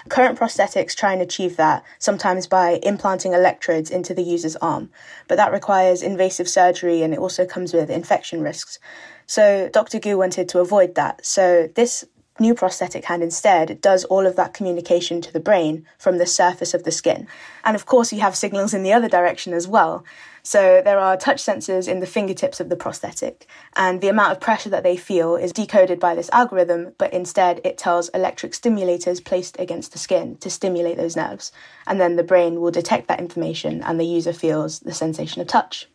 Current 0.09 0.37
prosthetics 0.37 0.95
try 0.95 1.13
and 1.13 1.23
achieve 1.23 1.57
that, 1.57 1.83
sometimes 1.97 2.45
by 2.45 2.79
implanting 2.83 3.33
electrodes 3.33 3.89
into 3.89 4.13
the 4.13 4.21
user's 4.21 4.55
arm, 4.57 4.91
but 5.27 5.37
that 5.37 5.51
requires 5.51 6.03
invasive 6.03 6.47
surgery 6.47 7.01
and 7.01 7.13
it 7.15 7.19
also 7.19 7.47
comes 7.47 7.73
with 7.73 7.89
infection 7.89 8.41
risks. 8.41 8.77
So 9.25 9.69
Dr. 9.73 9.97
Gu 9.97 10.19
wanted 10.19 10.47
to 10.49 10.59
avoid 10.59 10.93
that. 10.93 11.25
So 11.25 11.67
this 11.73 12.05
new 12.39 12.53
prosthetic 12.53 13.05
hand 13.05 13.23
instead 13.23 13.81
does 13.81 14.03
all 14.05 14.27
of 14.27 14.35
that 14.35 14.53
communication 14.53 15.21
to 15.21 15.33
the 15.33 15.39
brain 15.39 15.85
from 15.97 16.19
the 16.19 16.25
surface 16.27 16.75
of 16.75 16.83
the 16.83 16.91
skin. 16.91 17.27
And 17.63 17.75
of 17.75 17.87
course, 17.87 18.13
you 18.13 18.19
have 18.19 18.35
signals 18.35 18.73
in 18.73 18.83
the 18.83 18.93
other 18.93 19.09
direction 19.09 19.53
as 19.53 19.67
well. 19.67 20.03
So 20.45 20.79
there 20.85 20.99
are 20.99 21.17
touch 21.17 21.43
sensors 21.43 21.87
in 21.87 22.01
the 22.01 22.05
fingertips 22.05 22.59
of 22.59 22.69
the 22.69 22.75
prosthetic, 22.75 23.47
and 23.75 23.99
the 23.99 24.09
amount 24.09 24.31
of 24.31 24.39
pressure 24.39 24.69
that 24.69 24.83
they 24.83 24.95
feel 24.95 25.35
is 25.35 25.51
decoded 25.51 25.99
by 25.99 26.13
this 26.13 26.29
algorithm, 26.31 26.93
but 26.99 27.11
instead 27.11 27.59
it 27.63 27.79
tells 27.79 28.09
electric 28.09 28.51
stimulators 28.51 29.25
placed 29.25 29.59
against 29.59 29.91
the 29.91 29.97
skin 29.97 30.37
to 30.37 30.51
stimulate 30.51 30.97
those 30.97 31.15
nerves. 31.15 31.51
And 31.87 31.99
then 31.99 32.15
the 32.15 32.23
brain 32.23 32.61
will 32.61 32.69
detect 32.69 33.07
that 33.07 33.19
information 33.19 33.81
and 33.81 33.99
the 33.99 34.05
user 34.05 34.33
feels 34.33 34.81
the 34.81 34.93
sensation 34.93 35.41
of 35.41 35.47
touch. 35.47 35.89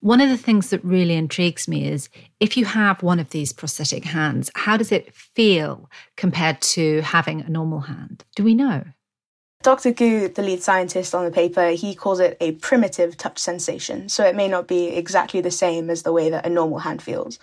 One 0.00 0.20
of 0.20 0.28
the 0.28 0.36
things 0.36 0.68
that 0.68 0.84
really 0.84 1.14
intrigues 1.14 1.66
me 1.66 1.88
is 1.88 2.10
if 2.40 2.58
you 2.58 2.66
have 2.66 3.02
one 3.02 3.18
of 3.18 3.30
these 3.30 3.54
prosthetic 3.54 4.04
hands, 4.04 4.50
how 4.54 4.76
does 4.76 4.92
it 4.92 5.14
feel 5.14 5.88
compared 6.14 6.60
to 6.60 7.00
having 7.00 7.40
a 7.40 7.48
normal 7.48 7.80
hand? 7.80 8.26
Do 8.36 8.44
we 8.44 8.54
know? 8.54 8.84
Dr. 9.60 9.90
Gu, 9.90 10.28
the 10.28 10.42
lead 10.42 10.62
scientist 10.62 11.16
on 11.16 11.24
the 11.24 11.32
paper, 11.32 11.70
he 11.70 11.92
calls 11.92 12.20
it 12.20 12.36
a 12.40 12.52
primitive 12.52 13.16
touch 13.16 13.40
sensation, 13.40 14.08
so 14.08 14.24
it 14.24 14.36
may 14.36 14.46
not 14.46 14.68
be 14.68 14.86
exactly 14.86 15.40
the 15.40 15.50
same 15.50 15.90
as 15.90 16.04
the 16.04 16.12
way 16.12 16.30
that 16.30 16.46
a 16.46 16.48
normal 16.48 16.78
hand 16.78 17.02
feels. 17.02 17.40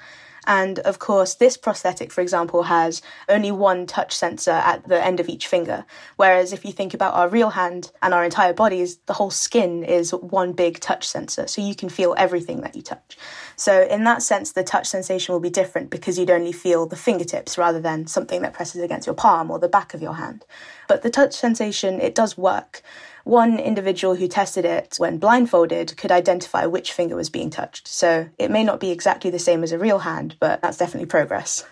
And 0.47 0.80
of 0.80 0.97
course, 0.99 1.36
this 1.36 1.58
prosthetic, 1.58 2.13
for 2.13 2.21
example, 2.21 2.63
has 2.63 3.01
only 3.28 3.51
one 3.51 3.86
touch 3.86 4.15
sensor 4.15 4.51
at 4.51 4.88
the 4.88 5.04
end 5.04 5.19
of 5.19 5.28
each 5.28 5.47
finger. 5.47 5.86
Whereas 6.15 6.54
if 6.54 6.63
you 6.63 6.71
think 6.71 6.93
about 6.93 7.15
our 7.15 7.28
real 7.28 7.49
hand 7.49 7.91
and 8.01 8.13
our 8.13 8.23
entire 8.23 8.54
bodies, 8.54 8.97
the 9.08 9.13
whole 9.13 9.32
skin 9.32 9.84
is 9.84 10.13
one 10.13 10.54
big 10.54 10.80
touch 10.80 11.06
sensor. 11.06 11.47
So 11.47 11.62
you 11.62 11.75
can 11.75 11.89
feel 11.89 12.15
everything 12.17 12.62
that 12.62 12.75
you 12.75 12.82
touch. 12.82 13.17
So 13.56 13.84
in 13.84 14.04
that 14.04 14.22
sense, 14.22 14.52
the 14.52 14.63
touch 14.63 14.88
sensation 14.88 15.34
will 15.34 15.39
be 15.39 15.50
different 15.50 15.89
because 15.89 16.20
you'd 16.20 16.30
only 16.30 16.52
feel 16.52 16.86
the 16.86 16.96
fingertips 16.96 17.58
rather 17.58 17.80
than 17.80 18.08
something 18.08 18.41
that 18.41 18.54
presses 18.54 18.82
against 18.82 19.08
your 19.08 19.15
palm 19.15 19.50
or 19.50 19.60
the 19.60 19.70
back 19.70 19.94
of 19.94 20.02
your 20.02 20.15
hand. 20.15 20.46
But 20.88 21.02
the 21.02 21.10
touch 21.10 21.34
sensation, 21.34 22.00
it 22.00 22.15
does 22.15 22.38
work. 22.38 22.82
One 23.24 23.58
individual 23.58 24.15
who 24.15 24.28
tested 24.28 24.65
it 24.65 24.96
when 24.98 25.18
blindfolded 25.18 25.98
could 25.98 26.12
identify 26.12 26.65
which 26.65 26.94
finger 26.94 27.15
was 27.15 27.30
being 27.30 27.50
touched. 27.50 27.88
So 27.88 28.30
it 28.38 28.52
may 28.52 28.63
not 28.63 28.80
be 28.80 28.91
exactly 28.91 29.32
the 29.32 29.39
same 29.39 29.63
as 29.63 29.72
a 29.72 29.80
real 29.80 30.00
hand, 30.00 30.36
but 30.39 30.62
that's 30.62 30.78
definitely 30.78 31.08
progress. 31.08 31.65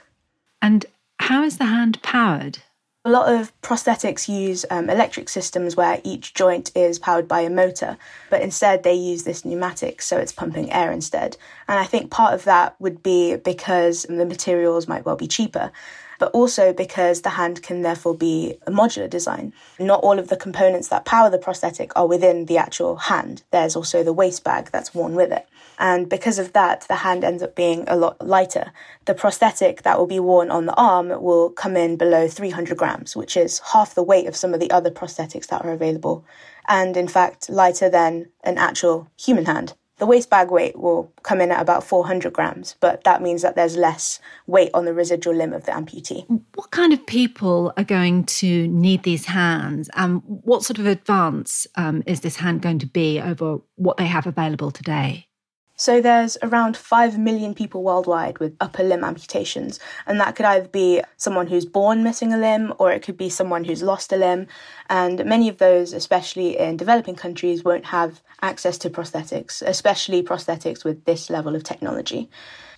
And 0.62 0.86
how 1.20 1.44
is 1.44 1.58
the 1.58 1.66
hand 1.66 2.02
powered? 2.02 2.60
A 3.06 3.10
lot 3.10 3.34
of 3.34 3.52
prosthetics 3.62 4.30
use 4.30 4.66
um, 4.70 4.90
electric 4.90 5.28
systems 5.28 5.76
where 5.76 6.00
each 6.06 6.34
joint 6.34 6.72
is 6.74 7.00
powered 7.00 7.28
by 7.28 7.42
a 7.42 7.50
motor, 7.50 7.98
but 8.30 8.42
instead 8.42 8.84
they 8.84 8.94
use 8.94 9.24
this 9.24 9.44
pneumatic, 9.44 10.02
so 10.02 10.18
it's 10.18 10.32
pumping 10.32 10.72
air 10.72 10.90
instead. 10.90 11.36
And 11.68 11.78
I 11.78 11.84
think 11.84 12.12
part 12.12 12.34
of 12.34 12.46
that 12.46 12.80
would 12.80 13.04
be 13.04 13.36
because 13.36 14.04
the 14.04 14.26
materials 14.26 14.88
might 14.88 15.04
well 15.06 15.18
be 15.18 15.28
cheaper 15.28 15.74
but 16.20 16.32
also 16.32 16.72
because 16.72 17.24
the 17.24 17.32
hand 17.32 17.62
can 17.62 17.82
therefore 17.82 18.16
be 18.16 18.58
a 18.66 18.72
modular 18.72 19.10
design. 19.10 19.52
Not 19.78 20.00
all 20.02 20.18
of 20.18 20.30
the 20.30 20.38
components 20.38 20.88
that 20.88 21.04
power 21.04 21.30
the 21.30 21.38
prosthetic 21.38 21.92
are 21.98 22.08
within 22.08 22.46
the 22.46 22.58
actual 22.58 22.96
hand. 22.96 23.44
There's 23.52 23.76
also 23.76 24.04
the 24.04 24.14
waist 24.14 24.42
bag 24.42 24.70
that's 24.72 24.94
worn 24.94 25.16
with 25.16 25.34
it. 25.34 25.46
And 25.80 26.10
because 26.10 26.40
of 26.40 26.54
that, 26.54 26.82
the 26.88 26.98
hand 26.98 27.24
ends 27.24 27.44
up 27.44 27.56
being 27.56 27.84
a 27.88 27.96
lot 27.96 28.26
lighter. 28.26 28.72
The 29.06 29.14
prosthetic 29.14 29.84
that 29.84 29.98
will 29.98 30.08
be 30.08 30.20
worn 30.20 30.52
on 30.52 30.66
the 30.66 30.76
arm 30.76 31.10
will 31.22 31.50
come 31.50 31.76
in 31.76 31.98
below 31.98 32.28
300 32.28 32.78
grams, 32.78 33.16
which 33.16 33.36
is 33.36 33.60
half 33.74 33.96
the 33.96 34.04
weight 34.04 34.28
of 34.28 34.36
some 34.36 34.54
of 34.54 34.60
the 34.60 34.72
other 34.72 34.92
prosthetics 34.92 35.48
that 35.48 35.64
are 35.64 35.72
available. 35.72 36.26
And 36.68 36.96
in 36.96 37.08
fact, 37.08 37.50
lighter 37.50 37.90
than 37.90 38.30
an 38.44 38.58
actual 38.58 39.10
human 39.18 39.46
hand. 39.46 39.74
The 40.00 40.08
waist 40.08 40.30
bag 40.30 40.50
weight 40.50 40.78
will 40.78 41.14
come 41.22 41.40
in 41.40 41.52
at 41.52 41.62
about 41.62 41.84
400 41.84 42.34
grams, 42.34 42.76
but 42.80 43.04
that 43.04 43.22
means 43.22 43.42
that 43.44 43.56
there's 43.56 43.78
less 43.78 44.20
weight 44.48 44.72
on 44.74 44.86
the 44.86 44.94
residual 44.94 45.36
limb 45.36 45.54
of 45.54 45.66
the 45.66 45.72
amputee. 45.72 46.26
What 46.56 46.72
kind 46.72 46.94
of 46.94 47.06
people 47.06 47.72
are 47.78 47.84
going 47.84 48.26
to 48.26 48.68
need 48.68 49.04
these 49.04 49.26
hands, 49.26 49.90
and 49.96 50.22
what 50.26 50.64
sort 50.64 50.80
of 50.80 50.88
advance 50.88 51.68
um, 51.76 52.04
is 52.08 52.22
this 52.22 52.38
hand 52.38 52.62
going 52.62 52.80
to 52.80 52.88
be 52.88 53.22
over 53.22 53.60
what 53.76 53.98
they 53.98 54.08
have 54.08 54.26
available 54.26 54.72
today? 54.72 55.28
So 55.76 56.02
there's 56.02 56.38
around 56.44 56.78
5 56.78 57.18
million 57.18 57.56
people 57.56 57.82
worldwide 57.82 58.38
with 58.38 58.56
upper 58.60 58.84
limb 58.84 59.04
amputations, 59.04 59.80
and 60.06 60.20
that 60.20 60.36
could 60.36 60.46
either 60.46 60.68
be 60.68 61.02
someone 61.18 61.48
who's 61.48 61.66
born 61.66 62.04
missing 62.04 62.32
a 62.32 62.38
limb 62.38 62.74
or 62.78 62.92
it 62.92 63.02
could 63.02 63.18
be 63.18 63.30
someone 63.30 63.64
who's 63.64 63.82
lost 63.82 64.14
a 64.14 64.16
limb. 64.16 64.46
And 64.88 65.26
many 65.26 65.50
of 65.50 65.58
those, 65.58 65.92
especially 65.92 66.60
in 66.60 66.78
developing 66.78 67.16
countries, 67.16 67.64
won't 67.64 67.86
have 67.86 68.22
access 68.44 68.78
to 68.80 68.90
prosthetics, 68.92 69.64
especially 69.66 70.22
prosthetics 70.22 70.86
with 70.86 71.06
this 71.06 71.32
level 71.32 71.56
of 71.56 71.64
technology. 71.64 72.30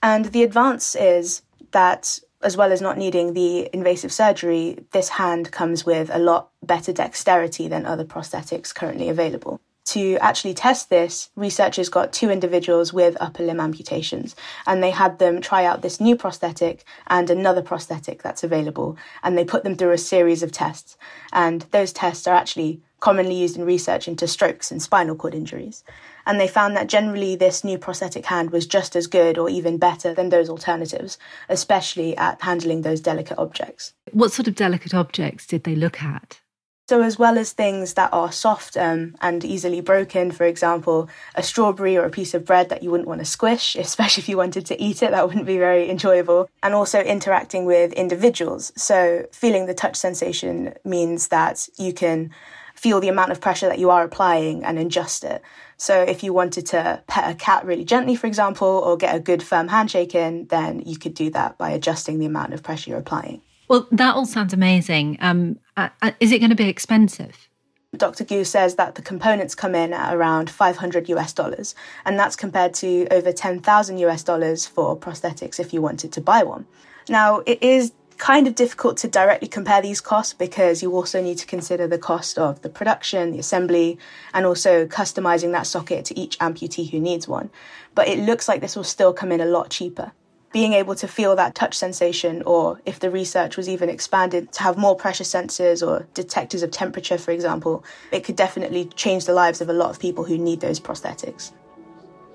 And 0.01 0.25
the 0.25 0.43
advance 0.43 0.95
is 0.95 1.41
that 1.71 2.19
as 2.43 2.55
well 2.55 2.71
as 2.71 2.81
not 2.81 2.97
needing 2.97 3.33
the 3.33 3.69
invasive 3.73 4.13
surgery, 4.13 4.85
this 4.91 5.09
hand 5.09 5.51
comes 5.51 5.85
with 5.85 6.09
a 6.13 6.19
lot 6.19 6.49
better 6.63 6.93
dexterity 6.93 7.67
than 7.67 7.85
other 7.85 8.05
prosthetics 8.05 8.73
currently 8.73 9.09
available 9.09 9.59
to 9.85 10.17
actually 10.17 10.53
test 10.53 10.89
this, 10.89 11.29
researchers 11.35 11.89
got 11.89 12.11
two 12.11 12.29
individuals 12.29 12.91
with 12.91 13.17
upper 13.19 13.43
limb 13.43 13.59
amputations 13.59 14.35
and 14.65 14.81
they 14.81 14.91
had 14.91 15.19
them 15.19 15.41
try 15.41 15.63
out 15.63 15.81
this 15.81 15.99
new 15.99 16.15
prosthetic 16.15 16.83
and 17.07 17.29
another 17.29 17.61
prosthetic 17.61 18.23
that's 18.23 18.43
available. 18.43 18.97
And 19.23 19.37
they 19.37 19.45
put 19.45 19.63
them 19.63 19.75
through 19.75 19.91
a 19.91 19.97
series 19.97 20.41
of 20.41 20.51
tests. 20.51 20.97
And 21.31 21.61
those 21.71 21.93
tests 21.93 22.27
are 22.27 22.35
actually 22.35 22.81
commonly 22.99 23.35
used 23.35 23.57
in 23.57 23.65
research 23.65 24.07
into 24.07 24.27
strokes 24.27 24.71
and 24.71 24.81
spinal 24.81 25.15
cord 25.15 25.35
injuries. 25.35 25.83
And 26.25 26.39
they 26.39 26.47
found 26.47 26.75
that 26.75 26.87
generally 26.87 27.35
this 27.35 27.63
new 27.63 27.77
prosthetic 27.77 28.25
hand 28.25 28.49
was 28.49 28.65
just 28.65 28.95
as 28.95 29.05
good 29.05 29.37
or 29.37 29.47
even 29.47 29.77
better 29.77 30.13
than 30.13 30.29
those 30.29 30.49
alternatives, 30.49 31.19
especially 31.47 32.17
at 32.17 32.41
handling 32.41 32.81
those 32.81 33.01
delicate 33.01 33.37
objects. 33.37 33.93
What 34.11 34.31
sort 34.31 34.47
of 34.47 34.55
delicate 34.55 34.95
objects 34.95 35.45
did 35.45 35.65
they 35.65 35.75
look 35.75 36.01
at? 36.01 36.39
So, 36.87 37.01
as 37.01 37.17
well 37.17 37.39
as 37.39 37.51
things 37.51 37.95
that 37.95 38.13
are 38.13 38.31
soft 38.31 38.77
um, 38.77 39.15
and 39.19 39.43
easily 39.43 39.81
broken, 39.81 40.29
for 40.29 40.45
example, 40.45 41.09
a 41.33 41.41
strawberry 41.41 41.97
or 41.97 42.05
a 42.05 42.11
piece 42.11 42.35
of 42.35 42.45
bread 42.45 42.69
that 42.69 42.83
you 42.83 42.91
wouldn't 42.91 43.07
want 43.07 43.21
to 43.21 43.25
squish, 43.25 43.75
especially 43.79 44.21
if 44.21 44.29
you 44.29 44.37
wanted 44.37 44.67
to 44.67 44.79
eat 44.79 45.01
it, 45.01 45.09
that 45.09 45.27
wouldn't 45.27 45.47
be 45.47 45.57
very 45.57 45.89
enjoyable. 45.89 46.47
And 46.61 46.75
also 46.75 46.99
interacting 46.99 47.65
with 47.65 47.91
individuals. 47.93 48.71
So, 48.75 49.25
feeling 49.31 49.65
the 49.65 49.73
touch 49.73 49.95
sensation 49.95 50.75
means 50.83 51.29
that 51.29 51.67
you 51.75 51.91
can 51.91 52.29
feel 52.75 52.99
the 52.99 53.07
amount 53.07 53.31
of 53.31 53.41
pressure 53.41 53.67
that 53.67 53.79
you 53.79 53.89
are 53.89 54.03
applying 54.03 54.63
and 54.63 54.77
adjust 54.77 55.23
it. 55.23 55.41
So, 55.77 56.03
if 56.03 56.23
you 56.23 56.33
wanted 56.33 56.67
to 56.67 57.01
pet 57.07 57.31
a 57.31 57.33
cat 57.33 57.65
really 57.65 57.83
gently, 57.83 58.15
for 58.15 58.27
example, 58.27 58.67
or 58.67 58.95
get 58.95 59.15
a 59.15 59.19
good 59.19 59.41
firm 59.41 59.69
handshake 59.69 60.13
in, 60.13 60.45
then 60.47 60.83
you 60.85 60.99
could 60.99 61.15
do 61.15 61.31
that 61.31 61.57
by 61.57 61.71
adjusting 61.71 62.19
the 62.19 62.27
amount 62.27 62.53
of 62.53 62.61
pressure 62.61 62.91
you're 62.91 62.99
applying. 62.99 63.41
Well, 63.67 63.87
that 63.91 64.15
all 64.15 64.25
sounds 64.25 64.53
amazing. 64.53 65.17
Um, 65.21 65.59
uh, 65.75 65.89
uh, 66.01 66.11
is 66.19 66.31
it 66.31 66.39
going 66.39 66.51
to 66.51 66.55
be 66.55 66.69
expensive? 66.69 67.49
Dr. 67.97 68.25
Gu 68.25 68.43
says 68.43 68.75
that 68.75 68.95
the 68.95 69.01
components 69.01 69.55
come 69.55 69.73
in 69.73 69.93
at 69.93 70.13
around 70.13 70.49
500 70.49 71.09
US 71.09 71.33
dollars, 71.33 71.75
and 72.05 72.19
that's 72.19 72.35
compared 72.35 72.73
to 72.75 73.07
over 73.11 73.31
10,000 73.31 73.97
US 73.99 74.23
dollars 74.23 74.67
for 74.67 74.97
prosthetics 74.97 75.59
if 75.59 75.73
you 75.73 75.81
wanted 75.81 76.11
to 76.13 76.21
buy 76.21 76.43
one. 76.43 76.65
Now, 77.09 77.41
it 77.45 77.61
is 77.63 77.93
kind 78.17 78.47
of 78.47 78.55
difficult 78.55 78.97
to 78.97 79.07
directly 79.07 79.47
compare 79.47 79.81
these 79.81 79.99
costs 79.99 80.33
because 80.33 80.81
you 80.81 80.93
also 80.93 81.21
need 81.21 81.37
to 81.37 81.45
consider 81.45 81.85
the 81.85 81.97
cost 81.97 82.37
of 82.37 82.61
the 82.61 82.69
production, 82.69 83.31
the 83.31 83.39
assembly, 83.39 83.97
and 84.33 84.45
also 84.45 84.85
customizing 84.85 85.51
that 85.51 85.67
socket 85.67 86.05
to 86.05 86.17
each 86.17 86.37
amputee 86.39 86.89
who 86.89 86.99
needs 86.99 87.27
one. 87.27 87.49
But 87.93 88.07
it 88.07 88.19
looks 88.19 88.47
like 88.47 88.61
this 88.61 88.75
will 88.75 88.85
still 88.85 89.13
come 89.13 89.31
in 89.31 89.41
a 89.41 89.45
lot 89.45 89.69
cheaper 89.69 90.13
being 90.55 90.71
able 90.71 90.95
to 90.95 91.05
feel 91.05 91.35
that 91.35 91.53
touch 91.53 91.77
sensation, 91.77 92.41
or 92.45 92.79
if 92.85 93.01
the 93.01 93.11
research 93.11 93.57
was 93.57 93.67
even 93.67 93.89
expanded 93.89 94.49
to 94.53 94.63
have 94.63 94.77
more 94.77 94.95
pressure 94.95 95.25
sensors 95.25 95.85
or 95.85 96.07
detectors 96.13 96.63
of 96.63 96.71
temperature, 96.71 97.17
for 97.17 97.31
example, 97.31 97.83
it 98.13 98.23
could 98.23 98.37
definitely 98.37 98.85
change 98.95 99.25
the 99.25 99.33
lives 99.33 99.59
of 99.59 99.67
a 99.67 99.73
lot 99.73 99.89
of 99.89 99.99
people 99.99 100.23
who 100.23 100.37
need 100.37 100.61
those 100.61 100.79
prosthetics. 100.79 101.51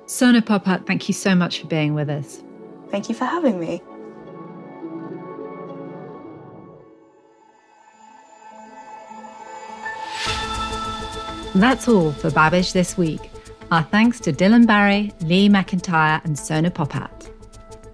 Sona 0.05 0.43
Popat, 0.43 0.87
thank 0.87 1.09
you 1.09 1.15
so 1.15 1.35
much 1.35 1.61
for 1.61 1.67
being 1.67 1.95
with 1.95 2.11
us. 2.11 2.43
Thank 2.91 3.09
you 3.09 3.15
for 3.15 3.25
having 3.25 3.59
me. 3.59 3.81
That's 11.55 11.89
all 11.89 12.13
for 12.13 12.31
Babbage 12.31 12.75
this 12.75 12.99
week. 12.99 13.31
Our 13.71 13.83
thanks 13.85 14.21
to 14.21 14.31
Dylan 14.31 14.67
Barry, 14.67 15.15
Lee 15.23 15.49
McIntyre, 15.49 16.23
and 16.27 16.39
Sona 16.39 16.71
Popat. 16.71 17.30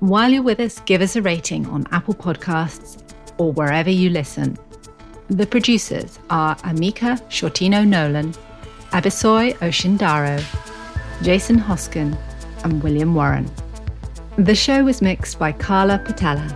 While 0.00 0.30
you're 0.30 0.42
with 0.42 0.60
us, 0.60 0.80
give 0.80 1.00
us 1.00 1.16
a 1.16 1.22
rating 1.22 1.66
on 1.68 1.86
Apple 1.90 2.12
Podcasts 2.12 3.02
or 3.38 3.50
wherever 3.52 3.88
you 3.88 4.10
listen. 4.10 4.58
The 5.28 5.46
producers 5.46 6.18
are 6.28 6.54
Amika 6.56 7.18
Shortino 7.30 7.86
Nolan, 7.86 8.32
Abisoy 8.90 9.54
Oshindaro, 9.54 10.44
Jason 11.22 11.58
Hoskin, 11.58 12.16
and 12.62 12.82
William 12.82 13.14
Warren. 13.14 13.50
The 14.36 14.54
show 14.54 14.84
was 14.84 15.00
mixed 15.00 15.38
by 15.38 15.52
Carla 15.52 15.98
Patella. 15.98 16.46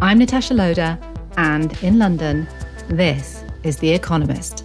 I'm 0.00 0.18
Natasha 0.20 0.54
Loder, 0.54 0.98
and 1.36 1.76
in 1.82 1.98
London, 1.98 2.48
this 2.88 3.44
is 3.62 3.76
The 3.76 3.90
Economist. 3.90 4.64